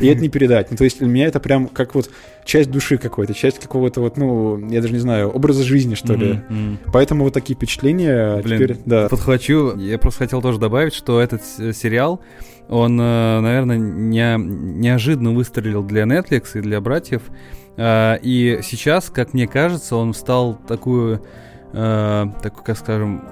И 0.00 0.06
это 0.06 0.20
не 0.20 0.28
передать. 0.28 0.70
Ну, 0.70 0.76
то 0.76 0.84
есть 0.84 0.98
для 0.98 1.08
меня 1.08 1.26
это 1.26 1.40
прям 1.40 1.68
как 1.68 1.94
вот 1.94 2.10
часть 2.44 2.70
души 2.70 2.98
какой-то, 2.98 3.34
часть 3.34 3.58
какого-то 3.58 4.00
вот, 4.00 4.16
ну, 4.16 4.58
я 4.70 4.80
даже 4.80 4.94
не 4.94 5.00
знаю, 5.00 5.30
образа 5.30 5.62
жизни, 5.62 5.94
что 5.94 6.14
ли. 6.14 6.40
Mm-hmm. 6.48 6.78
Поэтому 6.92 7.24
вот 7.24 7.34
такие 7.34 7.54
впечатления 7.54 8.40
Блин, 8.42 8.58
теперь, 8.58 8.76
да. 8.84 9.08
Подхвачу, 9.08 9.76
я 9.76 9.98
просто 9.98 10.20
хотел 10.20 10.40
тоже 10.40 10.58
добавить, 10.58 10.94
что 10.94 11.20
этот 11.20 11.42
сериал, 11.44 12.20
он, 12.68 13.00
э, 13.00 13.40
наверное, 13.40 13.78
не, 13.78 14.36
неожиданно 14.38 15.32
выстрелил 15.32 15.82
для 15.82 16.02
Netflix 16.02 16.50
и 16.54 16.60
для 16.60 16.80
братьев. 16.80 17.22
Э, 17.76 18.18
и 18.22 18.60
сейчас, 18.62 19.10
как 19.10 19.32
мне 19.34 19.46
кажется, 19.46 19.96
он 19.96 20.14
стал 20.14 20.58
такую, 20.66 21.22
э, 21.72 22.26
такую, 22.42 22.64
как 22.64 22.76
скажем, 22.76 23.22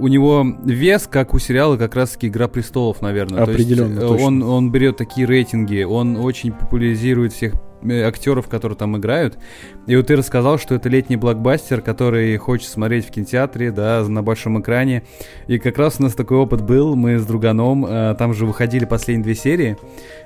у 0.00 0.06
него 0.06 0.46
вес, 0.64 1.08
как 1.10 1.34
у 1.34 1.38
сериала, 1.38 1.76
как 1.76 1.96
раз-таки 1.96 2.28
«Игра 2.28 2.46
престолов», 2.46 3.02
наверное. 3.02 3.42
Определенно, 3.42 4.00
То 4.00 4.14
есть, 4.14 4.24
он, 4.24 4.42
он 4.44 4.70
берет 4.70 4.96
такие 4.96 5.26
рейтинги, 5.26 5.82
он 5.82 6.16
очень 6.16 6.52
популяризирует 6.52 7.32
всех 7.32 7.54
актеров, 7.82 8.48
которые 8.48 8.76
там 8.76 8.96
играют. 8.96 9.38
И 9.86 9.96
вот 9.96 10.06
ты 10.06 10.16
рассказал, 10.16 10.58
что 10.58 10.74
это 10.74 10.88
летний 10.88 11.16
блокбастер, 11.16 11.80
который 11.80 12.36
хочет 12.36 12.68
смотреть 12.68 13.06
в 13.06 13.10
кинотеатре, 13.10 13.70
да, 13.70 14.04
на 14.06 14.22
большом 14.22 14.60
экране. 14.60 15.02
И 15.46 15.58
как 15.58 15.78
раз 15.78 15.96
у 15.98 16.02
нас 16.02 16.14
такой 16.14 16.38
опыт 16.38 16.62
был, 16.62 16.96
мы 16.96 17.18
с 17.18 17.26
друганом, 17.26 17.86
э, 17.86 18.14
там 18.18 18.34
же 18.34 18.46
выходили 18.46 18.84
последние 18.84 19.24
две 19.24 19.34
серии, 19.34 19.76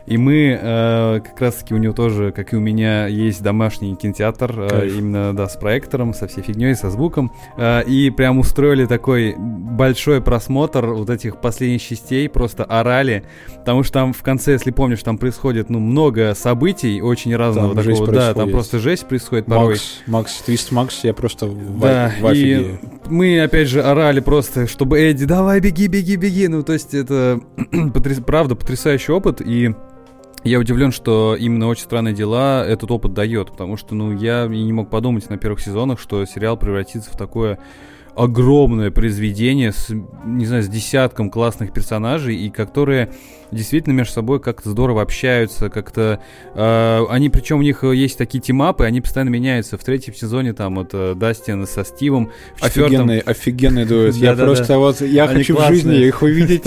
и 0.06 0.16
мы 0.16 0.58
э, 0.60 1.20
как 1.24 1.40
раз-таки 1.40 1.74
у 1.74 1.78
него 1.78 1.92
тоже, 1.92 2.32
как 2.32 2.52
и 2.52 2.56
у 2.56 2.60
меня, 2.60 3.06
есть 3.06 3.42
домашний 3.42 3.94
кинотеатр, 3.94 4.68
э, 4.70 4.88
именно, 4.88 5.34
да, 5.34 5.48
с 5.48 5.56
проектором, 5.56 6.12
со 6.14 6.26
всей 6.26 6.42
фигней, 6.42 6.74
со 6.74 6.90
звуком. 6.90 7.32
Э, 7.56 7.82
и 7.84 8.10
прям 8.10 8.38
устроили 8.38 8.86
такой 8.86 9.34
большой 9.38 10.20
просмотр 10.20 10.86
вот 10.86 11.10
этих 11.10 11.40
последних 11.40 11.82
частей, 11.82 12.28
просто 12.28 12.64
орали, 12.64 13.24
потому 13.58 13.82
что 13.82 13.92
там 13.92 14.12
в 14.12 14.22
конце, 14.22 14.52
если 14.52 14.70
помнишь, 14.70 15.02
там 15.02 15.18
происходит, 15.18 15.70
ну, 15.70 15.78
много 15.78 16.34
событий, 16.34 17.00
очень 17.00 17.34
разного 17.46 17.74
там 17.74 17.84
такого, 17.84 18.12
да, 18.12 18.34
там 18.34 18.50
просто 18.50 18.78
жесть 18.78 19.06
происходит 19.06 19.46
порой. 19.46 19.70
Макс, 19.70 20.02
Макс, 20.06 20.42
Твист 20.42 20.72
Макс, 20.72 21.04
я 21.04 21.14
просто 21.14 21.46
в, 21.46 21.80
да, 21.80 22.12
в 22.20 22.32
и 22.32 22.78
мы, 23.08 23.40
опять 23.40 23.68
же, 23.68 23.82
орали 23.82 24.20
просто, 24.20 24.66
чтобы 24.66 24.98
Эдди, 24.98 25.24
давай, 25.24 25.60
беги, 25.60 25.86
беги, 25.86 26.16
беги, 26.16 26.48
ну, 26.48 26.62
то 26.62 26.72
есть 26.72 26.94
это, 26.94 27.40
потряс, 27.94 28.18
правда, 28.24 28.54
потрясающий 28.54 29.12
опыт, 29.12 29.40
и 29.40 29.74
я 30.44 30.58
удивлен, 30.58 30.90
что 30.90 31.36
именно 31.38 31.68
«Очень 31.68 31.84
странные 31.84 32.14
дела» 32.14 32.66
этот 32.66 32.90
опыт 32.90 33.14
дает, 33.14 33.52
потому 33.52 33.76
что, 33.76 33.94
ну, 33.94 34.12
я 34.12 34.46
и 34.46 34.62
не 34.62 34.72
мог 34.72 34.90
подумать 34.90 35.30
на 35.30 35.38
первых 35.38 35.60
сезонах, 35.60 36.00
что 36.00 36.24
сериал 36.24 36.56
превратится 36.56 37.10
в 37.10 37.16
такое 37.16 37.58
огромное 38.16 38.90
произведение 38.90 39.72
с, 39.72 39.88
не 40.24 40.46
знаю, 40.46 40.62
с 40.62 40.68
десятком 40.68 41.30
классных 41.30 41.72
персонажей, 41.72 42.36
и 42.36 42.50
которые 42.50 43.10
действительно 43.52 43.92
между 43.92 44.14
собой 44.14 44.40
как-то 44.40 44.70
здорово 44.70 45.02
общаются, 45.02 45.68
как-то... 45.68 46.20
Э, 46.54 47.04
они, 47.08 47.28
причем 47.28 47.58
у 47.58 47.62
них 47.62 47.84
есть 47.84 48.18
такие 48.18 48.40
тимапы, 48.40 48.84
они 48.84 49.00
постоянно 49.00 49.30
меняются. 49.30 49.78
В 49.78 49.84
третьем 49.84 50.14
сезоне 50.14 50.52
там 50.52 50.76
вот 50.76 50.90
э, 50.92 51.14
Дастин 51.14 51.66
со 51.66 51.84
Стивом. 51.84 52.30
В 52.56 52.64
офигенный, 52.64 53.18
четвертом... 53.18 53.30
офигенный 53.30 53.84
дуэт. 53.84 54.14
Я 54.14 54.34
просто 54.34 54.78
вот, 54.78 55.00
я 55.00 55.28
хочу 55.28 55.56
в 55.56 55.68
жизни 55.68 56.06
их 56.06 56.22
увидеть, 56.22 56.64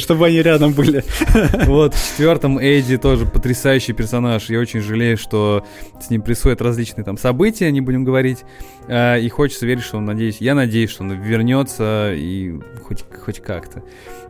чтобы 0.00 0.26
они 0.26 0.42
рядом 0.42 0.72
были. 0.72 1.04
Вот, 1.66 1.94
в 1.94 2.10
четвертом 2.10 2.58
Эйди 2.58 2.96
тоже 2.96 3.26
потрясающий 3.26 3.92
персонаж. 3.92 4.48
Я 4.48 4.60
очень 4.60 4.80
жалею, 4.80 5.16
что 5.16 5.64
с 6.00 6.10
ним 6.10 6.22
происходят 6.22 6.60
различные 6.60 7.04
там 7.04 7.18
события, 7.18 7.70
не 7.70 7.80
будем 7.80 8.04
говорить. 8.04 8.44
Э, 8.88 9.20
и 9.20 9.28
хочется 9.28 9.66
верить, 9.66 9.82
что 9.82 9.96
он, 9.98 10.04
надеюсь, 10.04 10.36
я 10.40 10.54
надеюсь, 10.54 10.85
что 10.90 11.04
он 11.04 11.12
вернется 11.12 12.12
и 12.14 12.58
хоть, 12.84 13.04
хоть 13.24 13.40
как-то. 13.40 13.82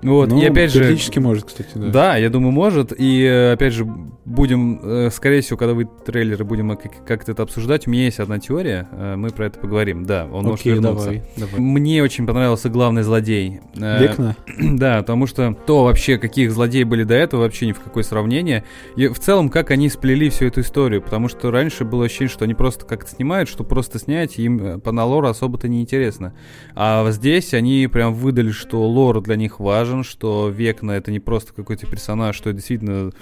Вот, 0.02 0.30
ну, 0.30 0.40
и 0.40 0.44
опять 0.44 0.72
же... 0.72 0.80
Теоретически 0.80 1.18
может, 1.18 1.44
кстати, 1.44 1.70
да. 1.74 1.86
Да, 1.88 2.16
я 2.16 2.30
думаю, 2.30 2.52
может. 2.52 2.92
И 2.96 3.22
э, 3.22 3.52
опять 3.52 3.72
же, 3.72 3.84
будем, 3.84 4.80
э, 4.82 5.10
скорее 5.10 5.40
всего, 5.40 5.56
когда 5.56 5.74
вы 5.74 5.88
трейлеры 6.04 6.44
будем 6.44 6.76
как-то 7.06 7.32
это 7.32 7.42
обсуждать, 7.42 7.86
у 7.86 7.90
меня 7.90 8.04
есть 8.04 8.20
одна 8.20 8.38
теория, 8.38 8.88
мы 9.16 9.30
про 9.30 9.46
это 9.46 9.58
поговорим. 9.58 10.04
Да, 10.04 10.26
он 10.26 10.46
Окей, 10.46 10.50
может 10.50 10.66
вернуться. 10.66 11.06
Давай, 11.06 11.22
давай. 11.36 11.60
Мне 11.60 12.02
очень 12.02 12.26
понравился 12.26 12.68
главный 12.68 13.02
злодей. 13.02 13.60
Векна? 13.74 14.36
Да, 14.76 14.98
потому 14.98 15.26
что 15.26 15.56
то 15.66 15.84
вообще, 15.84 16.18
каких 16.18 16.52
злодеи 16.52 16.82
были 16.82 17.04
до 17.04 17.14
этого, 17.14 17.42
вообще 17.42 17.66
ни 17.66 17.72
в 17.72 17.80
какое 17.80 18.02
сравнение. 18.02 18.64
И 18.96 19.08
в 19.08 19.18
целом, 19.18 19.48
как 19.48 19.70
они 19.70 19.88
сплели 19.88 20.28
всю 20.28 20.46
эту 20.46 20.60
историю, 20.60 21.02
потому 21.02 21.28
что 21.28 21.50
раньше 21.50 21.84
было 21.84 22.04
ощущение, 22.04 22.28
что 22.28 22.44
они 22.44 22.54
просто 22.54 22.84
как-то 22.84 23.10
снимают, 23.10 23.48
что 23.48 23.64
просто 23.64 23.98
снять, 23.98 24.38
им 24.38 24.80
по 24.80 24.92
налору 24.92 25.28
особо-то 25.28 25.68
не 25.68 25.80
интересно. 25.80 26.34
А 26.74 27.10
здесь 27.10 27.54
они 27.54 27.88
прям 27.90 28.14
выдали, 28.14 28.50
что 28.50 28.86
лор 28.86 29.20
для 29.20 29.36
них 29.36 29.60
важен, 29.60 30.04
что 30.04 30.48
Векна 30.48 30.96
это 30.96 31.10
не 31.10 31.20
просто 31.20 31.52
какой-то 31.52 31.86
персонаж, 31.86 32.36
что 32.36 32.52
действительно 32.52 33.12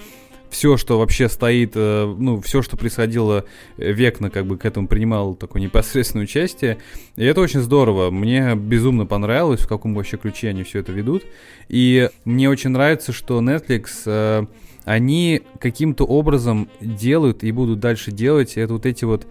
все, 0.49 0.77
что 0.77 0.99
вообще 0.99 1.27
стоит, 1.27 1.73
э, 1.75 2.15
ну, 2.17 2.39
все, 2.41 2.61
что 2.61 2.77
происходило 2.77 3.45
э, 3.77 3.91
Векна, 3.91 4.29
как 4.29 4.45
бы 4.45 4.57
к 4.57 4.65
этому 4.65 4.87
принимал 4.87 5.35
такое 5.35 5.61
непосредственное 5.61 6.23
участие. 6.23 6.77
И 7.17 7.25
это 7.25 7.41
очень 7.41 7.59
здорово. 7.59 8.09
Мне 8.09 8.55
безумно 8.55 9.05
понравилось, 9.05 9.61
в 9.61 9.67
каком 9.67 9.93
вообще 9.93 10.17
ключе 10.17 10.49
они 10.49 10.63
все 10.63 10.79
это 10.79 10.93
ведут. 10.93 11.23
И 11.67 12.09
мне 12.23 12.49
очень 12.49 12.69
нравится, 12.69 13.11
что 13.11 13.41
Netflix 13.41 13.89
э, 14.05 14.45
они 14.85 15.41
каким-то 15.59 16.05
образом 16.05 16.69
делают 16.79 17.43
и 17.43 17.51
будут 17.51 17.79
дальше 17.79 18.11
делать 18.11 18.53
это 18.55 18.73
вот 18.73 18.85
эти 18.85 19.03
вот 19.03 19.27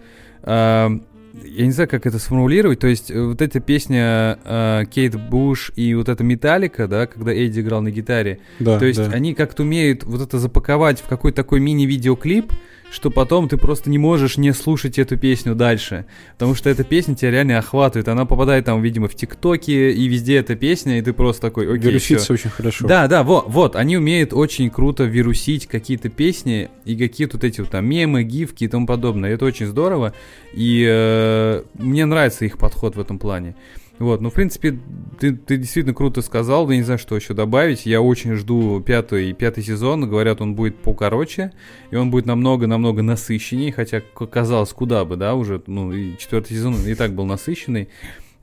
я 1.43 1.65
не 1.65 1.71
знаю, 1.71 1.89
как 1.89 2.05
это 2.05 2.19
сформулировать. 2.19 2.79
То 2.79 2.87
есть, 2.87 3.11
э, 3.11 3.21
вот 3.21 3.41
эта 3.41 3.59
песня 3.59 4.39
э, 4.43 4.83
Кейт 4.89 5.15
Буш 5.15 5.71
и 5.75 5.93
вот 5.93 6.09
эта 6.09 6.23
Металлика, 6.23 6.87
да, 6.87 7.07
когда 7.07 7.33
Эдди 7.33 7.59
играл 7.59 7.81
на 7.81 7.91
гитаре. 7.91 8.39
Да, 8.59 8.79
то 8.79 8.85
есть, 8.85 8.99
да. 8.99 9.11
они 9.11 9.33
как-то 9.33 9.63
умеют 9.63 10.03
вот 10.03 10.21
это 10.21 10.39
запаковать 10.39 10.99
в 10.99 11.07
какой-то 11.07 11.35
такой 11.37 11.59
мини-видеоклип, 11.59 12.51
что 12.91 13.09
потом 13.09 13.49
ты 13.49 13.57
просто 13.57 13.89
не 13.89 13.97
можешь 13.97 14.37
не 14.37 14.53
слушать 14.53 14.97
эту 14.97 15.17
песню 15.17 15.55
дальше. 15.55 16.05
Потому 16.33 16.55
что 16.55 16.69
эта 16.69 16.83
песня 16.83 17.15
тебя 17.15 17.31
реально 17.31 17.57
охватывает. 17.57 18.07
Она 18.07 18.25
попадает 18.25 18.65
там, 18.65 18.81
видимо, 18.81 19.07
в 19.07 19.15
ТикТоке, 19.15 19.91
и 19.91 20.07
везде 20.07 20.37
эта 20.37 20.55
песня, 20.55 20.99
и 20.99 21.01
ты 21.01 21.13
просто 21.13 21.41
такой, 21.41 21.67
окей, 21.67 21.89
Вирусится 21.89 22.33
очень 22.33 22.49
хорошо. 22.49 22.87
Да, 22.87 23.07
да, 23.07 23.23
вот, 23.23 23.45
вот, 23.47 23.75
они 23.75 23.97
умеют 23.97 24.33
очень 24.33 24.69
круто 24.69 25.03
вирусить 25.03 25.67
какие-то 25.67 26.09
песни 26.09 26.69
и 26.85 26.95
какие-то 26.95 27.37
вот 27.37 27.43
эти 27.43 27.61
вот 27.61 27.69
там 27.71 27.85
мемы, 27.85 28.23
гифки 28.23 28.63
и 28.63 28.67
тому 28.67 28.87
подобное. 28.87 29.31
Это 29.31 29.45
очень 29.45 29.65
здорово, 29.65 30.13
и 30.53 30.85
э, 30.87 31.63
мне 31.73 32.05
нравится 32.05 32.45
их 32.45 32.57
подход 32.57 32.95
в 32.95 32.99
этом 32.99 33.19
плане. 33.19 33.55
Вот, 33.97 34.19
ну, 34.19 34.29
в 34.29 34.33
принципе, 34.33 34.77
ты, 35.19 35.33
ты 35.33 35.55
действительно 35.55 35.93
круто 35.93 36.21
сказал, 36.21 36.67
да 36.67 36.75
не 36.75 36.83
знаю, 36.83 36.99
что 36.99 37.15
еще 37.15 37.33
добавить. 37.33 37.85
Я 37.85 38.01
очень 38.01 38.33
жду 38.33 38.81
пятый, 38.81 39.31
пятый 39.33 39.63
сезон, 39.63 40.09
говорят, 40.09 40.41
он 40.41 40.53
будет 40.53 40.77
покороче, 40.77 41.53
и 41.91 41.95
он 41.95 42.11
будет 42.11 42.25
намного-намного 42.25 43.01
насыщеннее, 43.01 43.71
хотя 43.71 44.01
казалось, 44.01 44.73
куда 44.73 45.05
бы, 45.05 45.15
да, 45.15 45.35
уже, 45.35 45.61
ну, 45.67 45.93
и 45.93 46.17
четвертый 46.17 46.55
сезон 46.55 46.75
и 46.85 46.93
так 46.93 47.13
был 47.13 47.25
насыщенный. 47.25 47.87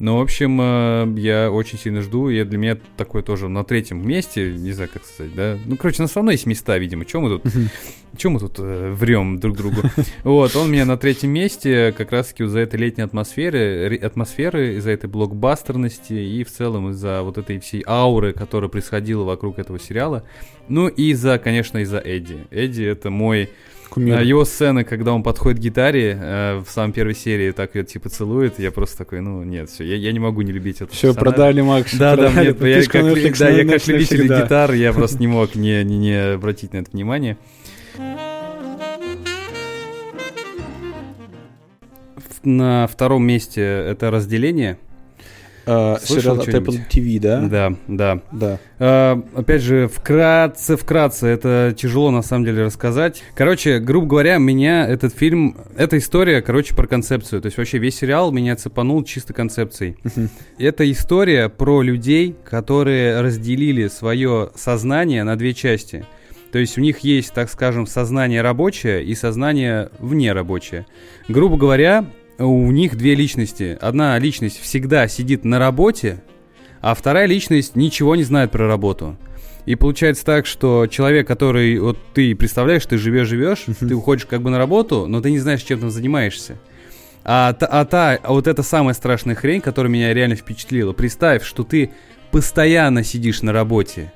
Ну, 0.03 0.19
в 0.19 0.21
общем, 0.21 0.61
э, 0.61 1.21
я 1.21 1.49
очень 1.49 1.79
сильно 1.79 2.03
жду, 2.03 2.29
и 2.29 2.43
для 2.43 2.59
меня 2.59 2.77
такое 2.97 3.23
тоже 3.23 3.49
на 3.49 3.63
третьем 3.63 4.05
месте, 4.05 4.53
не 4.53 4.73
знаю, 4.73 4.91
как 4.93 5.05
сказать, 5.05 5.33
да. 5.33 5.57
Ну, 5.65 5.77
короче, 5.77 6.03
на 6.03 6.09
все 6.09 6.17
равно 6.17 6.33
есть 6.33 6.45
места, 6.45 6.77
видимо. 6.77 7.05
Чем 7.05 7.23
мы 7.23 7.39
тут, 7.39 7.45
чем 8.17 8.33
мы 8.33 8.41
тут 8.41 8.57
э, 8.59 8.91
врем 8.91 9.39
друг 9.39 9.57
другу? 9.57 9.77
Вот, 10.25 10.57
он 10.57 10.67
у 10.67 10.73
меня 10.73 10.87
на 10.87 10.97
третьем 10.97 11.31
месте 11.31 11.95
как 11.97 12.11
раз-таки 12.11 12.43
из-за 12.43 12.59
этой 12.59 12.81
летней 12.81 13.05
атмосферы, 13.05 13.97
атмосферы, 13.97 14.75
из-за 14.79 14.91
этой 14.91 15.09
блокбастерности 15.09 16.15
и 16.15 16.43
в 16.43 16.51
целом 16.51 16.91
из-за 16.91 17.23
вот 17.23 17.39
этой 17.39 17.61
всей 17.61 17.85
ауры, 17.87 18.33
которая 18.33 18.69
происходила 18.69 19.23
вокруг 19.23 19.61
этого 19.61 19.79
сериала. 19.79 20.25
Ну, 20.67 20.89
и 20.89 21.11
из-за, 21.13 21.39
конечно, 21.39 21.79
из-за 21.79 21.99
Эдди. 21.99 22.45
Эдди— 22.51 22.83
это 22.83 23.11
мой 23.11 23.51
Кумир. 23.93 24.17
а 24.17 24.23
Его 24.23 24.47
сцена, 24.47 24.85
когда 24.85 25.13
он 25.13 25.23
подходит 25.23 25.59
к 25.59 25.63
гитаре 25.63 26.19
э, 26.19 26.63
в 26.67 26.71
самой 26.71 26.95
первой 26.95 27.15
серии, 27.15 27.51
так 27.51 27.75
ее 27.75 27.85
типа 27.85 28.09
целует, 28.09 28.59
я 28.59 28.71
просто 28.71 28.97
такой, 28.97 29.21
ну 29.21 29.43
нет, 29.43 29.69
все, 29.69 29.85
я, 29.85 29.97
я 29.97 30.13
не 30.13 30.19
могу 30.19 30.41
не 30.41 30.51
любить 30.51 30.81
это. 30.81 30.95
Все, 30.95 31.13
продали, 31.13 31.61
Макс. 31.61 31.95
Да, 31.95 32.17
да, 32.17 32.33
нет, 32.33 32.59
я, 32.63 32.83
как, 32.87 33.03
Netflix 33.05 33.39
да, 33.39 33.51
я 33.51 33.67
как 33.67 33.87
любитель 33.87 34.17
навсегда. 34.17 34.43
гитар, 34.45 34.73
я 34.73 34.95
просто 34.95 35.19
не 35.19 35.27
мог 35.27 35.55
не, 35.55 35.85
не, 35.85 35.99
не 35.99 36.33
обратить 36.35 36.73
на 36.73 36.79
это 36.79 36.91
внимание. 36.91 37.37
На 42.43 42.87
втором 42.87 43.27
месте 43.27 43.61
это 43.61 44.11
разделение. 44.11 44.79
Слышал 45.65 46.01
Сериал 46.01 46.41
от? 46.41 46.49
Apple 46.49 46.81
TV, 46.91 47.21
да? 47.21 47.41
Да, 47.41 47.77
да. 47.87 48.21
Да. 48.33 48.59
А, 48.79 49.23
опять 49.35 49.63
же, 49.63 49.89
вкратце, 49.89 50.77
вкратце, 50.77 51.29
это 51.29 51.75
тяжело 51.77 52.11
на 52.11 52.23
самом 52.23 52.45
деле 52.45 52.65
рассказать. 52.65 53.23
Короче, 53.35 53.79
грубо 53.79 54.07
говоря, 54.07 54.39
меня 54.39 54.87
этот 54.87 55.15
фильм, 55.15 55.57
эта 55.77 55.99
история, 55.99 56.43
короче, 56.43 56.75
про 56.75 56.87
концепцию. 56.87 57.41
То 57.43 57.47
есть 57.47 57.59
вообще 57.59 57.79
весь 57.79 57.97
сериал 57.97 58.33
меня 58.33 58.57
цепанул 58.57 59.05
чисто 59.05 59.33
концепцией. 59.33 59.97
Это 60.59 60.91
история 60.91 61.49
про 61.49 61.83
людей, 61.83 62.35
которые 62.45 63.21
разделили 63.21 63.89
свое 63.89 64.51
сознание 64.55 65.23
на 65.25 65.37
две 65.37 65.55
части. 65.55 66.05
То 66.51 66.59
есть 66.59 66.77
у 66.77 66.83
них 66.83 66.99
есть, 66.99 67.33
так 67.33 67.49
скажем, 67.49 67.87
сознание 67.87 68.43
рабочее 68.43 69.03
и 69.05 69.15
сознание 69.15 69.89
внерабочее. 69.99 70.87
Грубо 71.29 71.57
говоря, 71.57 72.05
у 72.39 72.71
них 72.71 72.97
две 72.97 73.15
личности. 73.15 73.77
Одна 73.81 74.19
личность 74.19 74.61
всегда 74.61 75.09
сидит 75.09 75.45
на 75.45 75.59
работе, 75.59 76.23
а 76.81 76.95
вторая 76.95 77.27
личность 77.27 77.77
ничего 77.77 78.17
не 78.17 78.25
знает 78.25 78.51
про 78.51 78.67
работу. 78.67 79.17
И 79.65 79.77
получается 79.77 80.25
так, 80.25 80.47
что 80.47 80.89
человек, 80.89 81.27
который, 81.29 81.79
вот 81.79 81.97
ты 82.15 82.35
представляешь, 82.35 82.85
ты 82.85 82.99
живешь-живешь, 82.99 83.65
Мгм. 83.69 83.89
ты 83.89 83.95
уходишь 83.95 84.27
как 84.27 84.43
бы 84.43 84.51
на 84.51 84.59
работу, 84.59 85.07
но 85.07 85.21
ты 85.21 85.31
не 85.31 85.39
знаешь, 85.39 85.63
чем 85.63 85.79
там 85.79 85.91
занимаешься. 85.91 86.57
А, 87.25 87.53
та, 87.53 87.67
а 87.67 87.85
та, 87.85 88.19
а 88.21 88.33
вот 88.33 88.49
это 88.49 88.65
самая 88.65 88.95
страшная 88.95 89.37
хрень, 89.37 89.61
которая 89.61 89.93
меня 89.93 90.13
реально 90.13 90.35
впечатлила. 90.35 90.93
Представь, 90.93 91.45
что 91.45 91.63
ты 91.63 91.93
постоянно 92.33 93.05
сидишь 93.05 93.43
на 93.43 93.53
работе. 93.53 94.13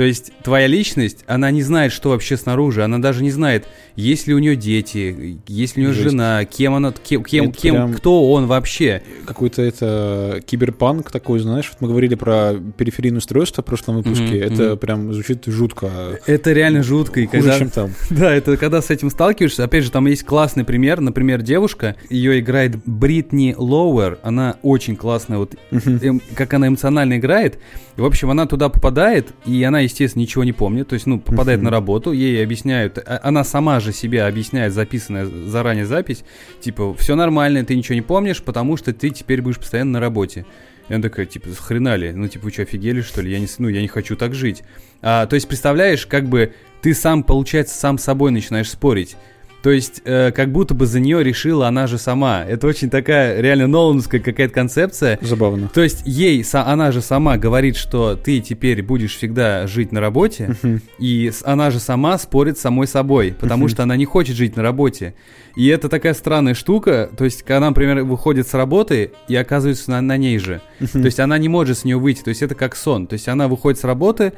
То 0.00 0.04
есть 0.04 0.32
твоя 0.42 0.66
личность, 0.66 1.24
она 1.26 1.50
не 1.50 1.62
знает, 1.62 1.92
что 1.92 2.08
вообще 2.08 2.38
снаружи, 2.38 2.82
она 2.82 2.98
даже 3.00 3.22
не 3.22 3.30
знает, 3.30 3.66
есть 3.96 4.26
ли 4.26 4.32
у 4.32 4.38
нее 4.38 4.56
дети, 4.56 5.38
есть 5.46 5.76
ли 5.76 5.82
у 5.82 5.86
нее 5.88 5.94
Жесть. 5.94 6.12
жена, 6.12 6.42
кем 6.46 6.72
она, 6.72 6.90
кем, 7.04 7.22
кем, 7.22 7.50
Это 7.50 7.58
кем- 7.58 7.92
кто 7.92 8.32
он 8.32 8.46
вообще. 8.46 9.02
Какой-то 9.26 9.60
это 9.60 10.40
киберпанк 10.46 11.10
такой, 11.10 11.40
знаешь, 11.40 11.68
вот 11.70 11.82
мы 11.82 11.88
говорили 11.88 12.14
про 12.14 12.54
периферийное 12.78 13.18
устройство 13.18 13.60
в 13.62 13.66
прошлом 13.66 13.96
выпуске, 13.96 14.24
Мгм, 14.24 14.54
это 14.54 14.62
мгм. 14.70 14.78
прям 14.78 15.12
звучит 15.12 15.44
жутко, 15.44 15.90
Это 16.24 16.52
реально 16.54 16.82
жутко. 16.82 17.20
И 17.20 17.26
хуже, 17.26 17.42
когда, 17.42 17.58
чем 17.58 17.68
там. 17.68 17.90
Да, 18.08 18.32
это 18.34 18.56
когда 18.56 18.80
с 18.80 18.88
этим 18.88 19.10
сталкиваешься. 19.10 19.64
Опять 19.64 19.84
же, 19.84 19.90
там 19.90 20.06
есть 20.06 20.24
классный 20.24 20.64
пример. 20.64 21.00
Например, 21.02 21.42
девушка, 21.42 21.94
ее 22.08 22.40
играет 22.40 22.76
Бритни 22.86 23.54
Лоуэр. 23.58 24.18
Она 24.22 24.56
очень 24.62 24.96
классная, 24.96 25.36
вот 25.36 25.56
Мгм. 25.70 25.98
эм, 26.02 26.22
как 26.34 26.54
она 26.54 26.68
эмоционально 26.68 27.18
играет. 27.18 27.58
В 27.96 28.04
общем, 28.06 28.30
она 28.30 28.46
туда 28.46 28.70
попадает, 28.70 29.28
и 29.44 29.62
она, 29.62 29.84
естественно, 29.90 30.22
ничего 30.22 30.44
не 30.44 30.52
помнит. 30.52 30.88
То 30.88 30.94
есть, 30.94 31.06
ну, 31.06 31.18
попадает 31.20 31.58
Мгм. 31.58 31.64
на 31.66 31.70
работу, 31.70 32.12
ей 32.12 32.42
объясняют, 32.42 32.98
а- 32.98 33.20
она 33.22 33.44
сама 33.44 33.80
же 33.80 33.92
себе 33.92 34.22
объясняет 34.24 34.72
записанная 34.72 35.26
заранее 35.26 35.86
запись, 35.86 36.24
типа, 36.60 36.94
все 36.94 37.14
нормально, 37.16 37.64
ты 37.64 37.76
ничего 37.76 37.94
не 37.94 38.02
помнишь, 38.02 38.42
потому 38.42 38.76
что 38.76 38.92
ты 38.92 39.10
теперь 39.10 39.42
будешь 39.42 39.58
постоянно 39.58 39.92
на 39.92 40.00
работе. 40.00 40.46
И 40.88 40.94
она 40.94 41.02
такая, 41.02 41.26
типа, 41.26 41.48
хрена 41.56 41.94
ли? 41.96 42.10
Ну, 42.12 42.26
типа, 42.26 42.46
вы 42.46 42.50
что, 42.50 42.62
офигели, 42.62 43.00
что 43.02 43.20
ли? 43.22 43.30
Я 43.30 43.38
не, 43.38 43.46
ну, 43.58 43.68
я 43.68 43.80
не 43.80 43.86
хочу 43.88 44.16
так 44.16 44.34
жить. 44.34 44.62
А, 45.02 45.26
то 45.26 45.34
есть, 45.34 45.46
представляешь, 45.46 46.04
как 46.06 46.28
бы 46.28 46.52
ты 46.82 46.94
сам, 46.94 47.22
получается, 47.22 47.78
сам 47.78 47.96
собой 47.98 48.32
начинаешь 48.32 48.68
спорить. 48.70 49.16
То 49.62 49.70
есть, 49.70 50.00
э, 50.06 50.30
как 50.32 50.50
будто 50.52 50.72
бы 50.72 50.86
за 50.86 51.00
нее 51.00 51.22
решила 51.22 51.68
она 51.68 51.86
же 51.86 51.98
сама. 51.98 52.44
Это 52.46 52.66
очень 52.66 52.88
такая 52.88 53.40
реально 53.42 53.66
нолановская 53.66 54.20
какая-то 54.20 54.54
концепция. 54.54 55.18
Забавно. 55.20 55.68
То 55.68 55.82
есть 55.82 56.02
ей, 56.06 56.40
са- 56.42 56.64
она 56.66 56.92
же 56.92 57.02
сама 57.02 57.36
говорит, 57.36 57.76
что 57.76 58.16
ты 58.16 58.40
теперь 58.40 58.82
будешь 58.82 59.14
всегда 59.16 59.66
жить 59.66 59.92
на 59.92 60.00
работе, 60.00 60.56
Мгм. 60.62 60.80
и 60.98 61.30
она 61.44 61.70
же 61.70 61.78
сама 61.78 62.16
спорит 62.16 62.56
с 62.56 62.62
самой 62.62 62.86
собой, 62.86 63.34
потому 63.38 63.64
Мгм. 63.64 63.68
что 63.68 63.82
она 63.82 63.96
не 63.96 64.06
хочет 64.06 64.34
жить 64.36 64.56
на 64.56 64.62
работе. 64.62 65.12
И 65.56 65.66
это 65.66 65.88
такая 65.88 66.14
странная 66.14 66.54
штука, 66.54 67.10
то 67.14 67.24
есть, 67.24 67.42
когда 67.42 67.58
она, 67.58 67.68
например, 67.70 68.04
выходит 68.04 68.46
с 68.48 68.54
работы 68.54 69.10
и 69.28 69.34
оказывается 69.36 69.90
на, 69.90 70.00
на 70.00 70.16
ней 70.16 70.38
же. 70.38 70.60
То 70.92 71.00
есть 71.04 71.20
она 71.20 71.36
не 71.38 71.48
может 71.48 71.76
с 71.78 71.84
нее 71.84 71.98
выйти, 71.98 72.22
то 72.22 72.28
есть 72.30 72.40
это 72.40 72.54
как 72.54 72.76
сон. 72.76 73.06
То 73.06 73.14
есть 73.14 73.28
она 73.28 73.46
выходит 73.48 73.78
с 73.78 73.84
работы, 73.84 74.32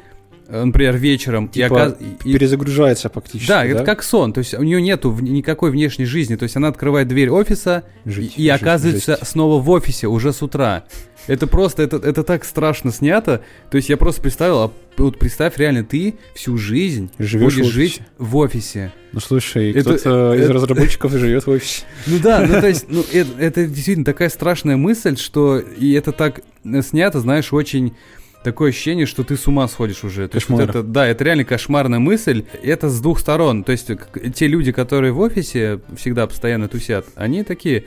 например, 0.49 0.97
вечером, 0.97 1.47
и, 1.47 1.49
Типа 1.55 1.75
оказ- 1.75 1.97
и- 2.25 2.33
Перезагружается 2.33 3.09
фактически, 3.09 3.49
да, 3.49 3.65
это 3.65 3.85
как 3.85 4.03
сон, 4.03 4.33
то 4.33 4.39
есть 4.39 4.55
у 4.55 4.63
нее 4.63 4.81
нету 4.83 5.11
в- 5.11 5.23
никакой 5.23 5.71
внешней 5.71 6.05
жизни, 6.05 6.37
то 6.37 6.43
есть 6.45 6.57
она 6.57 6.69
открывает 6.69 7.09
дверь 7.09 7.31
офиса 7.31 7.85
Жить, 8.05 8.35
и, 8.37 8.43
и 8.43 8.51
жить, 8.51 8.61
оказывается 8.63 9.13
жесть. 9.19 9.27
снова 9.31 9.61
в 9.63 9.71
офисе 9.71 10.07
уже 10.09 10.33
с 10.33 10.43
утра. 10.43 10.85
Это 11.29 11.47
просто, 11.47 11.85
это, 11.85 11.99
это 11.99 12.25
так 12.25 12.45
страшно 12.45 12.91
снято. 12.91 13.43
То 13.71 13.77
есть 13.77 13.89
я 13.89 13.97
просто 13.97 14.21
представил, 14.23 14.59
а 14.59 14.73
вот 14.97 15.21
представь, 15.21 15.57
реально, 15.57 15.85
ты 15.85 16.17
всю 16.35 16.59
жизнь 16.59 17.13
Живешь 17.17 17.53
в 17.53 17.57
будешь 17.57 17.59
офисе. 17.67 17.73
жить 17.73 18.01
в 18.19 18.37
офисе. 18.39 18.93
Ну 19.13 19.21
слушай, 19.21 19.71
Это- 19.71 19.95
кто-то 19.99 20.35
из 20.35 20.43
это- 20.43 20.53
разработчиков 20.53 21.13
живет 21.13 21.47
в 21.47 21.51
офисе. 21.51 21.85
Ну 22.09 22.19
да, 22.19 22.45
ну 22.45 22.61
то 22.61 22.67
есть, 22.67 22.87
ну 22.89 23.05
это, 23.13 23.31
это 23.39 23.67
действительно 23.67 24.05
такая 24.05 24.31
страшная 24.31 24.77
мысль, 24.77 25.17
что 25.17 25.61
и 25.61 25.93
это 25.93 26.11
так 26.11 26.41
э, 26.65 26.83
снято, 26.83 27.21
знаешь, 27.21 27.53
очень 27.53 27.95
такое 28.43 28.71
ощущение, 28.71 29.07
что 29.07 29.25
ты 29.25 29.37
с 29.37 29.47
ума 29.47 29.69
сходишь 29.69 30.05
уже. 30.05 30.29
То 30.29 30.37
есть 30.37 30.49
вот 30.49 30.59
Кошмар. 30.59 30.77
это, 30.77 30.83
да, 30.83 31.07
это 31.07 31.25
реально 31.25 31.45
кошмарная 31.45 31.99
мысль. 31.99 32.45
Это 32.63 32.89
с 32.89 33.01
двух 33.01 33.21
сторон. 33.21 33.65
То 33.65 33.73
есть 33.73 33.91
те 34.35 34.47
люди, 34.47 34.73
которые 34.73 35.13
в 35.13 35.21
офисе 35.21 35.81
всегда 35.97 36.27
постоянно 36.27 36.69
тусят, 36.69 37.07
они 37.15 37.45
такие, 37.45 37.85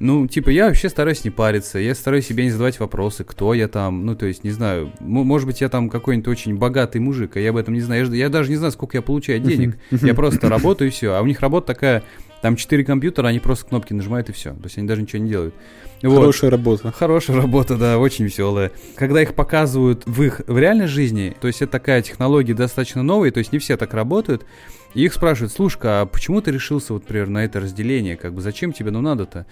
ну, 0.00 0.26
типа, 0.28 0.50
я 0.50 0.66
вообще 0.66 0.88
стараюсь 0.88 1.24
не 1.24 1.30
париться, 1.30 1.78
я 1.78 1.94
стараюсь 1.94 2.26
себе 2.26 2.44
не 2.44 2.50
задавать 2.50 2.78
вопросы, 2.78 3.24
кто 3.24 3.52
я 3.54 3.66
там, 3.68 4.06
ну, 4.06 4.14
то 4.14 4.26
есть, 4.26 4.44
не 4.44 4.50
знаю, 4.50 4.92
может 5.00 5.46
быть, 5.46 5.60
я 5.60 5.68
там 5.68 5.90
какой-нибудь 5.90 6.28
очень 6.28 6.56
богатый 6.56 6.98
мужик, 6.98 7.36
а 7.36 7.40
я 7.40 7.50
об 7.50 7.56
этом 7.56 7.74
не 7.74 7.80
знаю, 7.80 8.06
я, 8.10 8.16
я 8.16 8.28
даже 8.28 8.50
не 8.50 8.56
знаю, 8.56 8.72
сколько 8.72 8.96
я 8.96 9.02
получаю 9.02 9.40
денег, 9.40 9.76
я 9.90 10.14
просто 10.14 10.48
работаю 10.48 10.88
и 10.88 10.92
все, 10.92 11.14
а 11.14 11.20
у 11.20 11.26
них 11.26 11.40
работа 11.40 11.68
такая, 11.68 12.04
там 12.42 12.56
четыре 12.56 12.84
компьютера, 12.84 13.28
они 13.28 13.38
просто 13.38 13.66
кнопки 13.66 13.92
нажимают 13.92 14.28
и 14.28 14.32
все, 14.32 14.50
то 14.50 14.64
есть 14.64 14.78
они 14.78 14.86
даже 14.86 15.02
ничего 15.02 15.22
не 15.22 15.28
делают. 15.28 15.54
Вот. 16.02 16.16
Хорошая 16.16 16.50
работа. 16.50 16.92
Хорошая 16.92 17.36
работа, 17.36 17.76
да, 17.76 17.98
очень 17.98 18.24
веселая. 18.24 18.70
Когда 18.94 19.20
их 19.22 19.34
показывают 19.34 20.04
в 20.06 20.22
их 20.22 20.42
в 20.46 20.58
реальной 20.58 20.86
жизни, 20.86 21.36
то 21.40 21.48
есть 21.48 21.60
это 21.60 21.72
такая 21.72 22.02
технология 22.02 22.54
достаточно 22.54 23.02
новая, 23.02 23.30
то 23.32 23.38
есть 23.38 23.52
не 23.52 23.58
все 23.58 23.76
так 23.76 23.94
работают, 23.94 24.46
и 24.94 25.04
их 25.04 25.12
спрашивают, 25.12 25.52
слушай, 25.52 25.80
а 25.82 26.06
почему 26.06 26.40
ты 26.40 26.50
решился, 26.50 26.92
вот, 26.92 27.02
например, 27.02 27.28
на 27.28 27.44
это 27.44 27.60
разделение, 27.60 28.16
как 28.16 28.32
бы 28.32 28.40
зачем 28.40 28.72
тебе 28.72 28.90
ну 28.90 29.00
надо-то? 29.00 29.46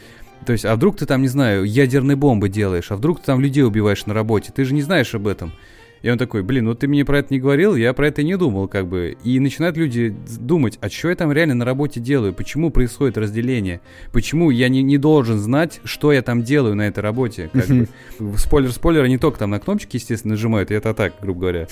То 0.44 0.53
есть, 0.53 0.64
а 0.64 0.77
вдруг 0.77 0.96
ты 0.96 1.07
там, 1.07 1.22
не 1.22 1.29
знаю, 1.29 1.64
ядерные 1.64 2.16
бомбы 2.16 2.49
делаешь, 2.49 2.90
а 2.90 2.96
вдруг 2.96 3.20
ты 3.20 3.27
там 3.27 3.40
людей 3.40 3.64
убиваешь 3.64 4.07
на 4.07 4.14
работе, 4.14 4.53
ты 4.55 4.64
же 4.64 4.75
не 4.75 4.83
знаешь 4.83 5.14
об 5.14 5.27
этом. 5.27 5.53
И 6.02 6.11
он 6.11 6.18
такой, 6.18 6.42
блин, 6.42 6.66
ну 6.66 6.74
ты 6.74 6.88
мне 6.88 7.04
про 7.04 7.18
это 7.18 7.32
не 7.32 7.40
говорил, 7.40 7.74
я 7.74 7.92
про 7.92 8.09
это 8.09 8.22
не 8.22 8.37
думал, 8.37 8.68
как 8.68 8.87
бы. 8.87 9.16
И 9.24 9.40
начинают 9.40 9.76
люди 9.76 10.14
думать, 10.38 10.78
а 10.80 10.88
что 10.88 11.09
я 11.09 11.16
там 11.16 11.32
реально 11.32 11.54
на 11.54 11.64
работе 11.64 12.00
делаю, 12.00 12.32
почему 12.32 12.70
происходит 12.70 13.18
разделение, 13.18 13.80
почему 14.12 14.50
я 14.50 14.68
не, 14.68 14.82
не 14.82 14.98
должен 14.98 15.38
знать, 15.38 15.80
что 15.85 16.12
я 16.12 16.22
там 16.22 16.42
делаю 16.42 16.74
на 16.74 16.87
этой 16.87 17.00
работе. 17.00 17.50
Как 17.52 17.66
бы. 17.66 17.88
Спойлер-спойлер, 18.37 19.02
они 19.02 19.18
только 19.18 19.38
там 19.38 19.50
на 19.50 19.59
кнопочки, 19.59 19.96
естественно, 19.96 20.35
нажимают, 20.35 20.70
и 20.70 20.74
это 20.74 20.94
так, 20.94 21.14
грубо 21.20 21.40
говоря. 21.40 21.68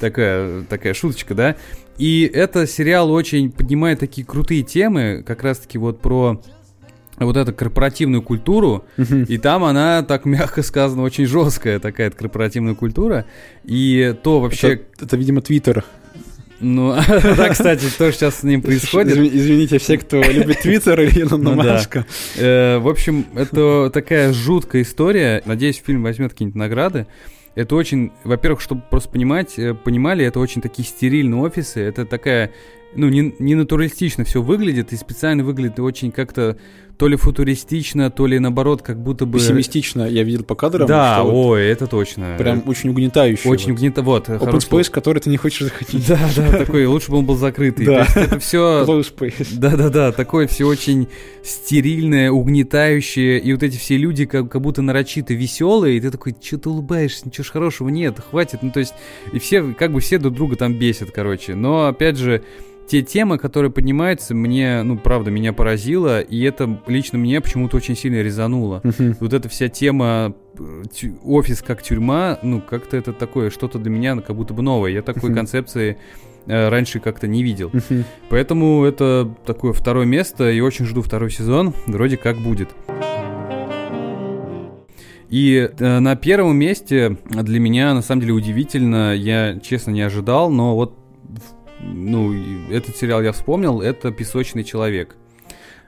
Такая, 0.00 0.62
такая 0.62 0.94
шуточка, 0.94 1.34
да. 1.34 1.56
И 1.98 2.30
это 2.32 2.66
сериал 2.66 3.10
очень 3.10 3.50
поднимает 3.50 4.00
такие 4.00 4.26
крутые 4.26 4.62
темы, 4.62 5.22
как 5.26 5.42
раз-таки 5.42 5.78
вот 5.78 6.00
про 6.00 6.42
вот 7.18 7.36
эту 7.36 7.52
корпоративную 7.54 8.22
культуру, 8.22 8.84
и 8.98 9.38
там 9.38 9.64
она, 9.64 10.02
так 10.02 10.24
мягко 10.26 10.62
сказано, 10.62 11.02
очень 11.02 11.26
жесткая 11.26 11.78
такая 11.80 12.10
корпоративная 12.10 12.74
культура. 12.74 13.24
И 13.64 14.14
то 14.22 14.40
вообще... 14.40 14.74
Это, 14.74 15.04
это, 15.06 15.16
видимо, 15.16 15.40
Твиттер. 15.40 15.84
Ну, 16.60 16.94
да, 17.36 17.48
кстати, 17.50 17.82
то, 17.98 18.10
что 18.10 18.12
сейчас 18.12 18.40
с 18.40 18.42
ним 18.42 18.62
происходит. 18.62 19.16
Изв- 19.16 19.30
Извините, 19.30 19.78
все, 19.78 19.98
кто 19.98 20.22
любит 20.22 20.60
Твиттер 20.60 20.98
или 21.02 21.20
Илона 21.22 21.50
Ну. 21.50 21.54
Маска. 21.54 22.06
Э, 22.36 22.78
В 22.78 22.88
общем, 22.88 23.26
это 23.34 23.90
такая 23.92 24.32
жуткая 24.32 24.82
история. 24.82 25.42
Надеюсь, 25.44 25.82
фильм 25.84 26.02
возьмет 26.02 26.32
какие-нибудь 26.32 26.56
награды. 26.58 27.06
Это 27.56 27.74
очень, 27.76 28.12
во-первых, 28.24 28.60
чтобы 28.62 28.82
просто 28.90 29.10
понимать, 29.10 29.58
э, 29.58 29.74
понимали, 29.74 30.24
это 30.24 30.40
очень 30.40 30.62
такие 30.62 30.86
стерильные 30.88 31.40
офисы. 31.40 31.80
Это 31.80 32.06
такая, 32.06 32.52
ну, 32.94 33.08
не, 33.10 33.34
не 33.38 33.54
натуралистично 33.54 34.24
все 34.24 34.40
выглядит, 34.40 34.94
и 34.94 34.96
специально 34.96 35.44
выглядит 35.44 35.78
очень 35.78 36.10
как-то 36.10 36.56
то 36.98 37.08
ли 37.08 37.16
футуристично, 37.16 38.10
то 38.10 38.26
ли 38.26 38.38
наоборот, 38.38 38.82
как 38.82 39.02
будто 39.02 39.26
бы... 39.26 39.38
Пессимистично, 39.38 40.08
я 40.08 40.22
видел 40.22 40.44
по 40.44 40.54
кадрам. 40.54 40.88
Да, 40.88 41.16
что 41.16 41.24
вот 41.24 41.46
ой, 41.50 41.66
это 41.66 41.86
точно. 41.86 42.36
Прям 42.38 42.62
очень 42.66 42.90
угнетающий. 42.90 43.50
Очень 43.50 43.70
вот. 43.70 43.78
угнета... 43.78 44.02
Вот, 44.02 44.28
Open. 44.28 44.58
Space, 44.58 44.90
который 44.90 45.20
ты 45.20 45.28
не 45.28 45.36
хочешь 45.36 45.64
заходить. 45.64 46.06
Да, 46.08 46.18
да, 46.34 46.58
такой, 46.58 46.86
лучше 46.86 47.10
бы 47.10 47.18
он 47.18 47.26
был 47.26 47.36
закрытый. 47.36 47.86
Да. 47.86 48.06
Это 48.14 48.38
все... 48.38 48.84
Close 48.86 49.14
Space. 49.16 49.48
Да-да-да, 49.52 50.12
такое 50.12 50.46
все 50.46 50.66
очень 50.66 51.08
стерильное, 51.42 52.30
угнетающее, 52.30 53.38
и 53.38 53.52
вот 53.52 53.62
эти 53.62 53.76
все 53.76 53.96
люди 53.96 54.24
как, 54.24 54.50
как 54.50 54.62
будто 54.62 54.80
нарочито 54.82 55.34
веселые, 55.34 55.98
и 55.98 56.00
ты 56.00 56.10
такой, 56.10 56.34
что 56.40 56.58
ты 56.58 56.68
улыбаешься, 56.68 57.26
ничего 57.26 57.44
хорошего 57.50 57.88
нет, 57.88 58.20
хватит, 58.30 58.62
ну 58.62 58.70
то 58.70 58.80
есть, 58.80 58.94
и 59.32 59.38
все, 59.38 59.74
как 59.74 59.92
бы 59.92 60.00
все 60.00 60.18
друг 60.18 60.34
друга 60.34 60.56
там 60.56 60.74
бесят, 60.74 61.10
короче, 61.10 61.54
но 61.54 61.86
опять 61.86 62.16
же, 62.16 62.42
те 62.86 63.02
темы, 63.02 63.38
которые 63.38 63.70
поднимаются, 63.70 64.34
мне, 64.34 64.82
ну, 64.82 64.96
правда, 64.96 65.30
меня 65.30 65.52
поразило, 65.52 66.20
и 66.20 66.40
это 66.42 66.80
лично 66.86 67.18
мне 67.18 67.40
почему-то 67.40 67.76
очень 67.76 67.96
сильно 67.96 68.22
резануло. 68.22 68.80
Мгм. 68.84 69.16
Вот 69.20 69.32
эта 69.32 69.48
вся 69.48 69.68
тема 69.68 70.34
э, 70.58 70.82
тю- 70.92 71.18
офис 71.24 71.62
как 71.62 71.82
тюрьма, 71.82 72.38
ну, 72.42 72.60
как-то 72.60 72.96
это 72.96 73.12
такое, 73.12 73.50
что-то 73.50 73.78
для 73.78 73.90
меня 73.90 74.16
как 74.20 74.36
будто 74.36 74.54
бы 74.54 74.62
новое. 74.62 74.90
Я 74.90 75.02
такой 75.02 75.30
Мгм. 75.30 75.38
концепции 75.38 75.98
э, 76.46 76.68
раньше 76.68 77.00
как-то 77.00 77.26
не 77.26 77.42
видел. 77.42 77.70
Мгм. 77.72 78.04
Поэтому 78.28 78.84
это 78.84 79.34
такое 79.44 79.72
второе 79.72 80.06
место, 80.06 80.48
и 80.50 80.60
очень 80.60 80.84
жду 80.86 81.02
второй 81.02 81.30
сезон, 81.30 81.74
вроде 81.86 82.16
как 82.16 82.36
будет. 82.38 82.70
И 85.28 85.68
э, 85.78 85.98
на 85.98 86.14
первом 86.14 86.56
месте 86.56 87.18
для 87.28 87.58
меня 87.58 87.94
на 87.94 88.02
самом 88.02 88.20
деле 88.20 88.32
удивительно, 88.34 89.12
я 89.14 89.58
честно 89.58 89.90
не 89.90 90.02
ожидал, 90.02 90.50
но 90.50 90.76
вот 90.76 90.96
ну, 91.82 92.32
этот 92.70 92.96
сериал 92.96 93.22
я 93.22 93.32
вспомнил, 93.32 93.80
это 93.80 94.10
«Песочный 94.12 94.64
человек». 94.64 95.16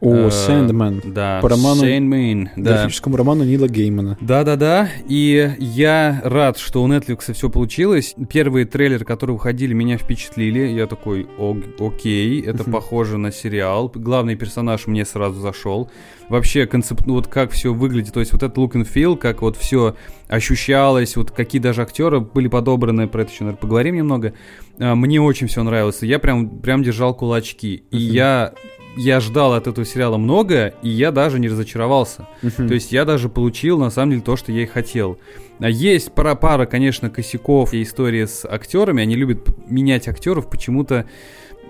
О, 0.01 0.29
Э, 0.29 0.31
Сэндман. 0.31 1.03
Да, 1.05 1.41
По 1.43 1.49
роману- 1.49 1.83
Sandman, 1.83 2.49
да. 2.57 2.75
Графическому 2.79 3.17
роману 3.17 3.45
Нила 3.45 3.69
Геймана. 3.69 4.17
Да-да-да, 4.21 4.89
и 5.09 5.51
я 5.59 6.21
рад, 6.25 6.57
что 6.59 6.83
у 6.83 6.89
Netflix 6.89 7.33
все 7.33 7.51
получилось. 7.51 8.15
Первые 8.31 8.65
трейлеры, 8.65 9.05
которые 9.05 9.35
выходили, 9.37 9.75
меня 9.75 9.99
впечатлили. 9.99 10.69
Я 10.69 10.87
такой, 10.87 11.27
«О- 11.39 11.57
окей, 11.81 12.41
это 12.43 12.65
похоже 12.65 13.19
на 13.19 13.33
сериал. 13.33 13.91
Главный 13.95 14.37
персонаж 14.37 14.87
мне 14.87 15.05
сразу 15.05 15.41
зашел. 15.41 15.91
Вообще, 16.29 16.67
концепт, 16.67 17.07
вот 17.07 17.27
как 17.27 17.51
все 17.53 17.73
выглядит, 17.73 18.13
то 18.13 18.21
есть 18.21 18.33
вот 18.33 18.43
этот 18.43 18.57
look 18.59 18.73
and 18.73 18.87
feel, 18.87 19.17
как 19.17 19.41
вот 19.43 19.57
все 19.57 19.97
ощущалось, 20.29 21.17
вот 21.17 21.31
какие 21.31 21.61
даже 21.61 21.83
актеры 21.83 22.21
были 22.21 22.49
подобраны, 22.49 23.09
про 23.09 23.23
это 23.23 23.33
еще, 23.33 23.45
наверное, 23.45 23.61
поговорим 23.61 23.97
немного. 23.97 24.35
А, 24.79 24.95
Мне 24.95 25.21
очень 25.21 25.47
все 25.49 25.63
нравилось. 25.63 26.03
Я 26.03 26.19
прям, 26.19 26.49
прям 26.61 26.83
держал 26.83 27.15
кулачки. 27.15 27.83
И 27.91 27.97
я, 27.97 28.53
я 28.99 29.21
ждал 29.21 29.55
от 29.55 29.69
этого 29.69 29.87
сериала 29.87 30.17
много, 30.17 30.75
и 30.83 30.89
я 30.89 31.13
даже 31.13 31.39
не 31.39 31.49
разочаровался. 31.49 32.27
То 32.69 32.75
есть 32.75 32.91
я 32.91 33.05
даже 33.05 33.29
получил, 33.29 33.79
на 33.79 33.91
самом 33.91 34.11
деле, 34.11 34.23
то, 34.23 34.37
что 34.37 34.51
я 34.51 34.63
и 34.63 34.67
хотел. 34.67 35.19
А 35.61 35.71
Есть 35.71 36.13
пара, 36.13 36.35
пара, 36.35 36.67
конечно, 36.67 37.09
косяков 37.09 37.75
и 37.75 37.83
истории 37.83 38.25
с 38.25 38.45
актерами. 38.45 39.03
Они 39.03 39.15
любят 39.15 39.49
менять 39.69 40.09
актеров 40.09 40.51
почему-то. 40.51 41.07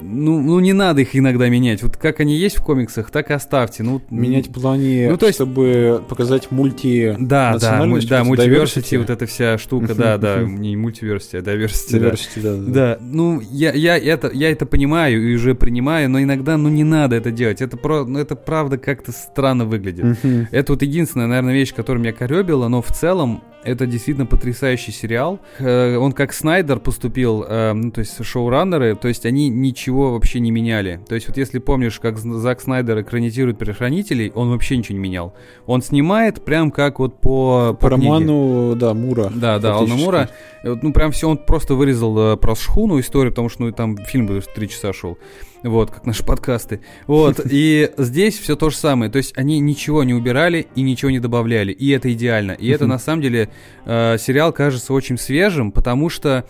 Ну, 0.01 0.41
ну, 0.41 0.61
не 0.61 0.73
надо 0.73 1.01
их 1.03 1.15
иногда 1.17 1.49
менять. 1.49 1.83
Вот 1.83 1.97
как 1.97 2.21
они 2.21 2.37
есть 2.37 2.59
в 2.59 2.63
комиксах, 2.63 3.11
так 3.11 3.31
и 3.31 3.33
оставьте. 3.33 3.83
Ну, 3.83 4.01
Менять 4.11 4.49
в 4.49 4.53
плане, 4.53 5.09
Ну, 5.11 5.17
то 5.17 5.27
есть- 5.27 5.39
чтобы 5.39 6.03
показать 6.09 6.51
мульти 6.51 7.17
Да, 7.19 7.57
да, 7.59 7.85
муль- 7.85 8.07
да, 8.09 8.25
мультиверсити, 8.25 8.97
вот 8.97 9.11
эта 9.11 9.27
вся 9.27 9.59
штука, 9.59 9.95
да, 9.95 10.19
да, 10.19 10.43
не 10.43 10.77
мультиверсити, 10.77 11.37
а 11.37 11.41
diversity, 11.41 11.99
diversity, 12.01 12.43
да, 12.43 12.55
да. 12.57 12.73
Да, 12.73 12.99
ну 13.01 13.41
я, 13.51 13.73
я, 13.73 13.97
это, 13.99 14.31
я 14.33 14.51
это 14.51 14.67
понимаю 14.67 15.31
и 15.31 15.35
уже 15.35 15.55
принимаю, 15.55 16.09
но 16.11 16.23
иногда 16.23 16.57
ну 16.57 16.69
не 16.69 16.85
надо 16.85 17.17
это 17.17 17.31
делать. 17.31 17.61
Это, 17.63 17.77
про, 17.77 18.05
ну, 18.05 18.19
это 18.19 18.37
правда 18.37 18.79
как-то 18.79 19.13
странно 19.13 19.65
выглядит. 19.65 20.19
Это 20.51 20.73
вот 20.73 20.83
единственная, 20.83 21.27
наверное, 21.27 21.55
вещь, 21.55 21.75
которая 21.75 22.03
меня 22.03 22.13
коребила, 22.13 22.69
но 22.69 22.83
в 22.83 22.89
целом 22.89 23.43
это 23.65 23.87
действительно 23.87 24.25
потрясающий 24.27 24.93
сериал. 24.93 25.41
Э, 25.59 25.97
Он 25.97 26.13
как 26.13 26.33
Снайдер 26.33 26.79
поступил, 26.79 27.45
э, 27.47 27.73
ну, 27.73 27.91
то 27.91 27.99
есть 28.01 28.25
шоураннеры, 28.25 28.95
то 28.95 29.09
есть 29.09 29.27
они 29.27 29.49
ничего 29.49 29.88
вообще 29.91 30.41
не 30.41 30.51
меняли. 30.51 31.01
То 31.09 31.15
есть 31.15 31.29
вот 31.29 31.37
если 31.37 31.59
помнишь, 31.59 31.99
как 32.01 32.19
Зак 32.19 32.61
Снайдер 32.61 33.01
экранизирует 33.01 33.59
«Предохранителей», 33.59 34.31
он 34.35 34.51
вообще 34.51 34.77
ничего 34.77 34.97
не 34.97 35.03
менял. 35.03 35.35
Он 35.67 35.83
снимает 35.83 36.45
прям 36.45 36.71
как 36.71 36.99
вот 36.99 37.21
по, 37.21 37.77
По 37.81 37.89
книге. 37.89 38.07
роману, 38.07 38.75
да, 38.77 38.95
Мура. 38.95 39.31
Да, 39.35 39.59
да, 39.59 39.75
Алана. 39.75 39.95
Мура. 39.95 40.31
Э, 40.63 40.71
вот, 40.71 40.83
Ну, 40.83 40.93
прям 40.93 41.13
все, 41.13 41.29
он 41.29 41.39
просто 41.39 41.75
вырезал 41.75 42.35
э, 42.35 42.37
про 42.37 42.55
шхуну 42.55 42.99
историю, 43.01 43.33
потому 43.33 43.49
что, 43.49 43.63
ну, 43.63 43.73
там 43.73 43.97
фильм 43.97 44.27
бы 44.27 44.41
три 44.55 44.69
часа 44.69 44.93
шел. 44.93 45.19
Вот, 45.63 45.91
как 45.91 46.07
наши 46.07 46.25
подкасты. 46.25 46.81
Вот, 47.07 47.41
и 47.51 47.91
здесь 47.97 48.39
все 48.39 48.57
то 48.57 48.71
же 48.71 48.77
самое. 48.77 49.11
То 49.11 49.19
есть 49.19 49.37
они 49.37 49.59
ничего 49.59 50.05
не 50.05 50.15
убирали 50.15 50.67
и 50.75 50.83
ничего 50.83 51.11
не 51.11 51.21
добавляли. 51.21 51.73
И 51.73 51.89
это 51.91 52.13
идеально. 52.13 52.53
И 52.53 52.69
это, 52.69 52.87
на 52.87 52.99
самом 52.99 53.23
деле, 53.23 53.49
э, 53.85 54.17
сериал 54.19 54.53
кажется 54.53 54.93
очень 54.93 55.19
свежим, 55.19 55.73
потому 55.73 56.09
что 56.09 56.45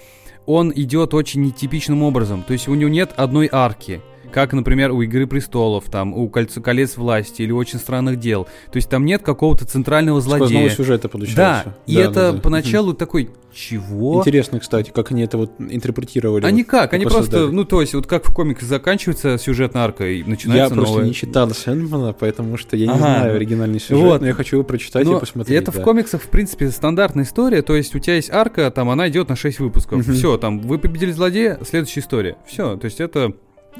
он 0.48 0.72
идет 0.74 1.12
очень 1.12 1.42
нетипичным 1.42 2.02
образом. 2.02 2.42
То 2.42 2.54
есть 2.54 2.68
у 2.68 2.74
него 2.74 2.88
нет 2.88 3.12
одной 3.16 3.50
арки. 3.52 4.00
Как, 4.32 4.52
например, 4.52 4.92
у 4.92 5.00
«Игры 5.02 5.26
престолов», 5.26 5.84
там, 5.90 6.12
у 6.14 6.28
«Кольцо- 6.28 6.60
«Колец 6.60 6.96
власти» 6.96 7.42
или 7.42 7.50
«Очень 7.52 7.78
странных 7.78 8.18
дел». 8.20 8.44
То 8.70 8.76
есть 8.76 8.88
там 8.88 9.04
нет 9.04 9.22
какого-то 9.22 9.64
центрального 9.66 10.20
Сквозного 10.20 10.48
злодея. 10.48 10.70
сюжета 10.70 11.08
получается. 11.08 11.36
Да, 11.66 11.74
и 11.86 11.94
Да, 11.96 12.00
это 12.02 12.12
да, 12.14 12.32
да. 12.32 12.38
поначалу 12.40 12.92
такой, 12.94 13.30
чего? 13.54 14.18
Интересно, 14.20 14.60
кстати, 14.60 14.90
как 14.94 15.10
они 15.10 15.22
это 15.22 15.38
вот 15.38 15.52
интерпретировали. 15.58 16.44
Они 16.44 16.62
вот, 16.62 16.70
как? 16.70 16.92
Они 16.92 17.04
просто, 17.04 17.22
создали. 17.22 17.50
ну 17.50 17.64
то 17.64 17.80
есть, 17.80 17.94
вот 17.94 18.06
как 18.06 18.28
в 18.28 18.32
комиксах 18.34 18.68
заканчивается 18.68 19.38
сюжетная 19.38 19.82
арка 19.82 20.06
и 20.06 20.18
Я 20.18 20.26
начинается 20.26 20.74
просто 20.74 20.92
новая. 20.94 21.06
не 21.08 21.14
читал 21.14 21.50
Сэндмана, 21.50 22.12
поэтому 22.12 22.56
что 22.56 22.76
я 22.76 22.86
не 22.86 22.92
Ага. 22.92 22.98
знаю 22.98 23.34
оригинальный 23.36 23.80
сюжет, 23.80 24.04
Вот. 24.04 24.20
но 24.20 24.26
я 24.28 24.34
хочу 24.34 24.56
его 24.56 24.64
прочитать 24.64 25.06
Но 25.06 25.16
и 25.16 25.20
посмотреть. 25.20 25.60
это 25.62 25.72
да. 25.72 25.80
в 25.80 25.82
комиксах, 25.82 26.22
в 26.22 26.28
принципе, 26.28 26.70
стандартная 26.70 27.24
история. 27.24 27.62
То 27.62 27.74
есть 27.74 27.94
у 27.94 27.98
тебя 27.98 28.16
есть 28.16 28.30
арка, 28.30 28.70
там 28.70 28.90
она 28.90 29.08
идет 29.08 29.28
на 29.30 29.36
6 29.36 29.58
выпусков. 29.60 30.06
Все, 30.06 30.36
там 30.36 30.60
вы 30.60 30.78
победили 30.78 31.10
злодея, 31.12 31.58
следующая 31.68 32.00
история. 32.00 32.36
Все, 32.46 32.76
то 32.76 32.84
есть 32.84 33.00
это 33.00 33.32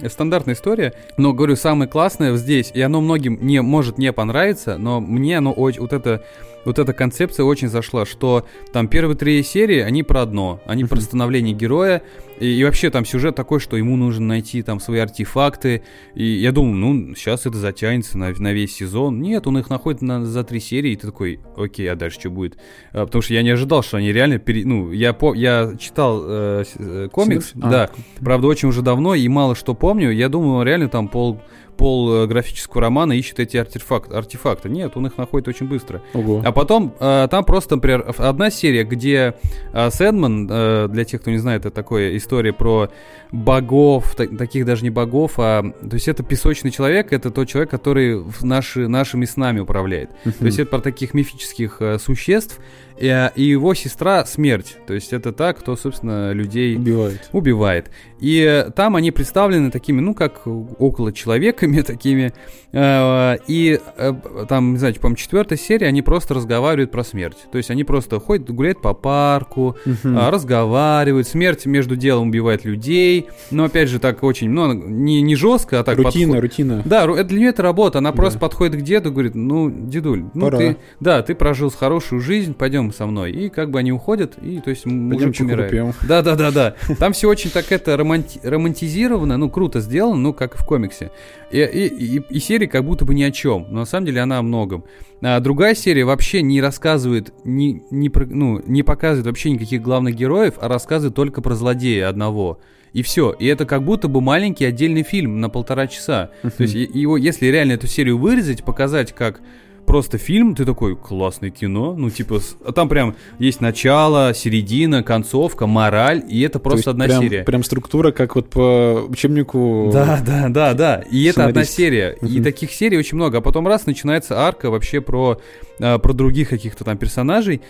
стандартная 0.09 0.55
история. 0.55 0.95
Но 1.17 1.33
говорю, 1.33 1.57
самое 1.57 1.91
классное 1.91 2.37
здесь, 2.37 2.71
и 2.75 2.81
оно 2.81 3.01
многим 3.01 3.39
не 3.41 3.63
может 3.63 3.99
не 3.99 4.13
понравиться, 4.13 4.79
но 4.79 5.01
мне 5.01 5.39
оно 5.39 5.53
очень 5.53 5.81
вот 5.81 5.93
это 5.93 6.23
вот 6.69 6.79
эта 6.79 6.93
концепция 6.93 7.45
очень 7.45 7.69
зашла, 7.69 8.07
что 8.07 8.47
там 8.73 8.89
первые 8.89 9.17
три 9.17 9.43
серии, 9.43 9.81
они 9.81 10.03
про 10.03 10.23
одно, 10.23 10.61
они 10.67 10.85
про 10.85 11.01
становление 11.01 11.55
героя, 11.55 12.03
и, 12.39 12.47
и 12.47 12.65
вообще 12.65 12.91
там 12.91 13.05
сюжет 13.05 13.35
такой, 13.35 13.59
что 13.59 13.77
ему 13.77 13.97
нужно 13.97 14.27
найти 14.27 14.63
там 14.63 14.79
свои 14.79 15.01
артефакты, 15.01 15.83
и 16.15 16.25
я 16.25 16.53
думал, 16.53 16.75
ну, 16.75 17.15
сейчас 17.15 17.47
это 17.47 17.57
затянется 17.57 18.19
на, 18.19 18.31
на 18.31 18.53
весь 18.53 18.77
сезон. 18.77 19.21
Нет, 19.21 19.47
он 19.47 19.59
их 19.59 19.71
находит 19.71 20.03
на, 20.03 20.25
за 20.25 20.45
три 20.45 20.61
серии, 20.61 20.93
и 20.93 20.97
ты 20.97 21.07
такой, 21.07 21.41
окей, 21.57 21.91
а 21.91 21.97
дальше 21.97 22.21
что 22.21 22.31
будет? 22.31 22.59
А, 22.93 23.07
потому 23.07 23.23
что 23.23 23.35
я 23.35 23.43
не 23.43 23.51
ожидал, 23.51 23.83
что 23.83 23.97
они 23.97 24.13
реально, 24.13 24.39
пере... 24.39 24.65
ну, 24.65 24.93
я, 24.93 25.13
по... 25.15 25.35
я 25.35 25.75
читал 25.79 26.23
э, 26.25 26.65
э, 26.77 27.09
комикс, 27.11 27.53
А, 27.61 27.71
да, 27.71 27.91
правда, 28.21 28.47
очень 28.47 28.69
уже 28.69 28.83
давно, 28.83 29.15
и 29.15 29.27
мало 29.29 29.55
что 29.55 29.75
помню, 29.75 30.11
я 30.11 30.29
думаю, 30.29 30.65
реально 30.65 30.89
там 30.89 31.09
пол 31.09 31.41
пол 31.79 32.13
э, 32.13 32.27
графического 32.27 32.83
романа 32.83 33.13
ищет 33.13 33.41
эти 33.41 33.57
артефакт, 33.57 34.13
артефакты. 34.13 34.69
Нет, 34.69 34.97
он 34.97 35.07
их 35.07 35.17
находит 35.17 35.49
очень 35.49 35.67
быстро. 35.67 36.03
Ого. 36.13 36.43
А 36.45 36.53
потом 36.59 36.93
э, 36.99 37.29
там 37.31 37.45
просто, 37.45 37.77
например, 37.77 38.13
одна 38.19 38.51
серия, 38.51 38.83
где 38.83 39.35
э, 39.73 39.91
Сэдман, 39.91 40.49
э, 40.51 40.89
для 40.91 41.05
тех, 41.05 41.21
кто 41.21 41.31
не 41.31 41.39
знает, 41.39 41.65
это 41.67 41.71
такая 41.71 42.17
история 42.17 42.53
про 42.53 42.89
богов, 43.31 44.15
та- 44.17 44.27
таких 44.27 44.65
даже 44.65 44.83
не 44.83 44.91
богов, 44.91 45.35
а 45.39 45.63
то 45.63 45.95
есть 45.95 46.09
это 46.09 46.25
песочный 46.25 46.73
человек, 46.73 47.13
это 47.13 47.31
тот 47.31 47.47
человек, 47.49 47.71
который 47.71 48.19
в 48.19 48.43
наши, 48.45 48.89
нашими 48.89 49.25
снами 49.25 49.61
управляет. 49.61 50.11
То 50.25 50.47
есть 50.47 50.59
это 50.59 50.71
про 50.71 50.81
таких 50.81 51.15
мифических 51.15 51.77
э, 51.81 51.99
существ, 51.99 52.59
и, 53.01 53.31
и 53.37 53.43
его 53.45 53.75
сестра 53.75 54.25
смерть. 54.25 54.77
То 54.87 54.95
есть 54.95 55.13
это 55.13 55.33
та, 55.33 55.53
кто, 55.53 55.77
собственно, 55.77 56.33
людей 56.33 56.77
убивает. 56.77 57.29
убивает. 57.33 57.91
И 58.21 58.41
э, 58.41 58.71
там 58.71 58.97
они 58.97 59.11
представлены 59.13 59.71
такими, 59.71 60.01
ну, 60.01 60.15
как 60.15 60.43
около 60.47 61.13
человеками 61.13 61.81
такими. 61.83 62.33
Э, 62.73 63.37
И 63.47 63.79
э, 63.97 64.13
там, 64.49 64.73
не 64.73 64.79
знаю, 64.79 64.95
по-моему, 64.95 65.17
четвертой 65.17 65.57
серии 65.59 65.87
они 65.87 66.03
просто 66.03 66.35
разговаривают 66.35 66.91
про 66.91 67.05
смерть. 67.05 67.37
То 67.53 67.59
есть 67.59 67.71
они 67.71 67.85
просто 67.85 68.19
ходят, 68.21 68.51
гуляют 68.51 68.83
по 68.83 68.93
парку, 68.95 69.77
а, 70.05 70.31
разговаривают. 70.31 71.29
Смерть 71.29 71.67
между 71.67 71.97
делом 71.97 72.29
убивает 72.29 72.65
людей. 72.65 73.29
Но 73.51 73.65
опять 73.65 73.89
же, 73.89 73.99
так 73.99 74.23
очень, 74.23 74.51
ну, 74.51 74.73
не, 74.73 75.23
не 75.23 75.37
жестко, 75.37 75.81
а 75.81 75.85
так 75.85 75.99
рутина, 75.99 76.35
подход- 76.35 76.43
рутина. 76.43 76.83
да, 76.85 77.07
для 77.25 77.39
нее 77.39 77.49
это 77.51 77.63
работа. 77.63 77.99
Она 77.99 78.11
Да. 78.11 78.17
просто 78.17 78.39
подходит 78.39 78.81
к 78.81 78.83
деду 78.83 79.11
и 79.11 79.13
говорит, 79.13 79.35
ну, 79.35 79.71
дедуль, 79.71 80.25
ну 80.35 80.47
Пора. 80.47 80.59
ты, 80.59 80.77
да, 81.01 81.23
ты 81.23 81.35
прожил 81.35 81.71
хорошую 81.71 82.21
жизнь, 82.21 82.55
пойдем 82.55 82.88
пойдем 82.89 82.93
со 82.97 83.07
мной. 83.07 83.33
И 83.33 83.49
как 83.49 83.71
бы 83.71 83.79
они 83.79 83.93
уходят, 83.93 84.35
и 84.43 84.61
то 84.61 84.71
есть 84.71 84.87
мужик 84.87 85.35
умирает. 85.45 85.71
Да, 86.07 86.23
да, 86.23 86.37
да, 86.37 86.51
да. 86.51 86.75
Там 86.99 87.13
все 87.13 87.29
очень 87.29 87.51
так 87.51 87.71
это 87.71 87.95
романти- 87.95 88.41
романтизировано, 88.43 89.37
ну, 89.37 89.51
круто 89.51 89.81
сделано, 89.81 90.17
ну, 90.17 90.33
как 90.35 90.55
и 90.55 90.59
в 90.59 90.65
комиксе. 90.65 91.11
И, 91.51 91.59
и, 91.61 91.87
и- 92.19 92.23
и 92.31 92.39
серия 92.41 92.67
как 92.69 92.85
будто 92.85 93.05
бы 93.05 93.15
ни 93.15 93.23
о 93.23 93.31
чем, 93.31 93.67
но 93.71 93.81
на 93.81 93.85
самом 93.87 94.07
деле 94.07 94.21
она 94.21 94.39
о 94.39 94.43
многом. 94.43 94.85
А 95.21 95.41
другая 95.41 95.75
серия 95.75 96.05
вообще 96.05 96.43
не 96.43 96.61
рассказывает, 96.61 97.33
не, 97.45 97.83
не, 97.91 98.11
ну, 98.15 98.61
не 98.67 98.83
показывает 98.83 99.27
вообще 99.27 99.51
никаких 99.51 99.83
главных 99.83 100.15
героев, 100.15 100.55
а 100.61 100.69
рассказывает 100.69 101.15
только 101.15 101.43
про 101.43 101.55
злодея 101.55 102.09
одного. 102.09 102.59
И 102.95 103.03
все. 103.03 103.33
И 103.33 103.47
это 103.47 103.67
как 103.67 103.83
будто 103.85 104.09
бы 104.09 104.21
маленький 104.23 104.65
отдельный 104.65 105.03
фильм 105.03 105.41
на 105.41 105.51
полтора 105.51 105.87
часа. 105.89 106.31
То 106.43 106.63
есть 106.63 106.75
его, 106.75 107.17
если 107.19 107.47
реально 107.47 107.73
эту 107.73 107.87
серию 107.87 108.17
вырезать, 108.19 108.65
показать 108.65 109.13
как 109.15 109.41
просто 109.89 110.19
фильм, 110.19 110.55
ты 110.55 110.65
такой, 110.65 110.97
классное 110.97 111.51
кино, 111.51 111.95
ну 111.97 112.11
типа, 112.11 112.41
а 112.65 112.73
там 112.73 112.89
прям 112.89 113.17
есть 113.39 113.61
начало, 113.61 114.33
середина, 114.35 115.03
концовка, 115.03 115.67
мораль, 115.67 116.23
и 116.29 116.41
это 116.43 116.59
То 116.59 116.71
просто 116.71 116.91
одна 116.91 117.07
прям, 117.07 117.23
серия. 117.23 117.43
Прям 117.45 117.65
структура, 117.65 118.13
как 118.13 118.37
вот 118.37 118.51
по 118.51 119.05
учебнику. 119.09 119.91
Да, 119.93 120.21
да, 120.25 120.49
да, 120.49 120.75
да. 120.75 121.05
И 121.11 121.25
это 121.25 121.47
одна 121.47 121.65
серия. 121.65 122.17
И 122.21 122.37
Мгм. 122.37 122.45
таких 122.45 122.71
серий 122.71 122.99
очень 122.99 123.17
много. 123.17 123.39
А 123.39 123.41
потом 123.41 123.67
раз 123.67 123.87
начинается 123.87 124.39
арка 124.39 124.71
вообще 124.71 125.01
про, 125.01 125.41
а, 125.81 125.99
про 125.99 126.13
других 126.13 126.49
каких-то 126.49 126.85
там 126.85 126.97
персонажей. 126.97 127.61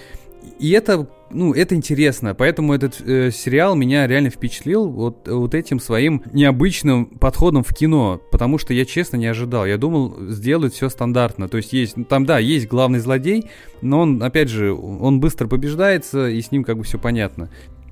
И 0.58 0.70
это, 0.70 1.08
ну, 1.30 1.52
это 1.52 1.74
интересно. 1.74 2.34
Поэтому 2.34 2.72
этот 2.74 3.00
э, 3.00 3.30
сериал 3.30 3.74
меня 3.74 4.06
реально 4.06 4.30
впечатлил 4.30 4.88
вот, 4.88 5.28
вот 5.28 5.54
этим 5.54 5.80
своим 5.80 6.22
необычным 6.32 7.06
подходом 7.06 7.64
в 7.64 7.74
кино. 7.74 8.20
Потому 8.30 8.58
что 8.58 8.74
я 8.74 8.84
честно 8.84 9.16
не 9.16 9.26
ожидал. 9.26 9.66
Я 9.66 9.78
думал, 9.78 10.14
сделают 10.28 10.74
все 10.74 10.88
стандартно. 10.88 11.48
То 11.48 11.56
есть 11.56 11.72
есть, 11.72 11.96
ну, 11.96 12.04
там, 12.04 12.26
да, 12.26 12.38
есть 12.38 12.68
главный 12.68 12.98
злодей, 12.98 13.46
но 13.82 14.00
он, 14.00 14.22
опять 14.22 14.48
же, 14.48 14.72
он 14.72 15.20
быстро 15.20 15.46
побеждается, 15.46 16.28
и 16.28 16.40
с 16.40 16.50
ним 16.50 16.64
как 16.64 16.78
бы 16.78 16.84
все 16.84 16.98
понятно. 16.98 17.50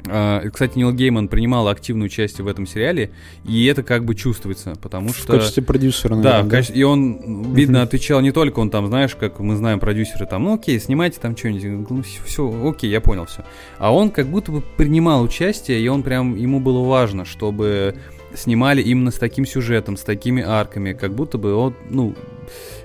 А, 0.08 0.48
Кстати, 0.50 0.78
Нил 0.78 0.92
Гейман 0.92 1.28
принимал 1.28 1.68
активное 1.68 2.06
участие 2.06 2.44
в 2.44 2.48
этом 2.48 2.66
сериале, 2.66 3.10
и 3.44 3.64
это 3.66 3.82
как 3.82 4.04
бы 4.04 4.14
чувствуется, 4.14 4.74
потому 4.80 5.08
В 5.08 5.16
что... 5.16 5.32
качестве 5.34 5.62
продюсера, 5.62 6.10
Да, 6.10 6.14
наверное, 6.16 6.42
в 6.44 6.48
качестве- 6.48 6.80
и 6.80 6.82
он, 6.84 7.54
видно, 7.54 7.82
отвечал 7.82 8.20
не 8.20 8.30
только 8.30 8.60
он 8.60 8.70
там, 8.70 8.86
знаешь, 8.86 9.14
как 9.16 9.40
мы 9.40 9.56
знаем, 9.56 9.80
продюсеры 9.80 10.26
там, 10.26 10.44
ну 10.44 10.54
окей, 10.54 10.78
снимайте 10.78 11.18
там 11.20 11.36
что-нибудь, 11.36 11.90
ну 11.90 12.02
все, 12.24 12.68
окей, 12.68 12.90
я 12.90 13.00
понял 13.00 13.26
все. 13.26 13.44
А 13.78 13.92
он 13.92 14.10
как 14.10 14.28
будто 14.28 14.52
бы 14.52 14.62
принимал 14.76 15.22
участие, 15.22 15.80
и 15.80 15.88
он 15.88 16.02
прям, 16.02 16.36
ему 16.36 16.60
было 16.60 16.86
важно, 16.86 17.24
чтобы 17.24 17.96
снимали 18.34 18.82
именно 18.82 19.10
с 19.10 19.16
таким 19.16 19.46
сюжетом, 19.46 19.96
с 19.96 20.02
такими 20.02 20.42
арками, 20.42 20.92
как 20.92 21.14
будто 21.14 21.38
бы 21.38 21.54
он, 21.54 21.74
ну, 21.90 22.14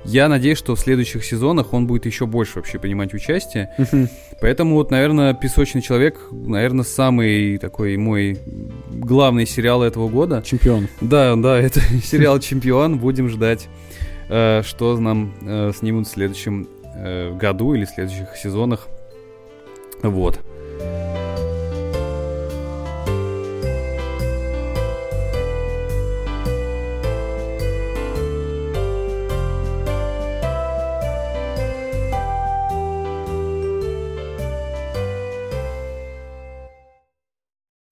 я 0.04 0.28
надеюсь, 0.28 0.58
что 0.58 0.76
в 0.76 0.80
следующих 0.80 1.24
сезонах 1.24 1.74
он 1.74 1.88
будет 1.88 2.06
еще 2.06 2.26
больше 2.26 2.54
вообще 2.56 2.80
принимать 2.80 3.14
участие. 3.14 3.74
Поэтому 4.42 4.76
вот, 4.76 4.92
наверное, 4.92 5.34
«Песочный 5.34 5.82
человек», 5.82 6.20
наверное, 6.32 6.84
самый 6.84 7.58
такой 7.58 7.96
мой 7.98 8.40
главный 8.90 9.46
сериал 9.46 9.84
этого 9.84 10.10
года. 10.10 10.42
Чемпион. 10.46 10.88
Да, 11.00 11.36
да, 11.36 11.60
это 11.60 11.80
сериал 12.04 12.40
«Чемпион». 12.40 12.98
Будем 12.98 13.30
ждать, 13.30 13.68
э, 14.30 14.64
что 14.64 14.98
нам 14.98 15.34
э, 15.42 15.72
снимут 15.78 16.08
в 16.08 16.12
следующем 16.12 16.68
э, 16.96 17.36
году 17.36 17.74
или 17.74 17.86
в 17.86 17.90
следующих 17.90 18.36
сезонах. 18.36 18.88
Вот. 20.02 20.40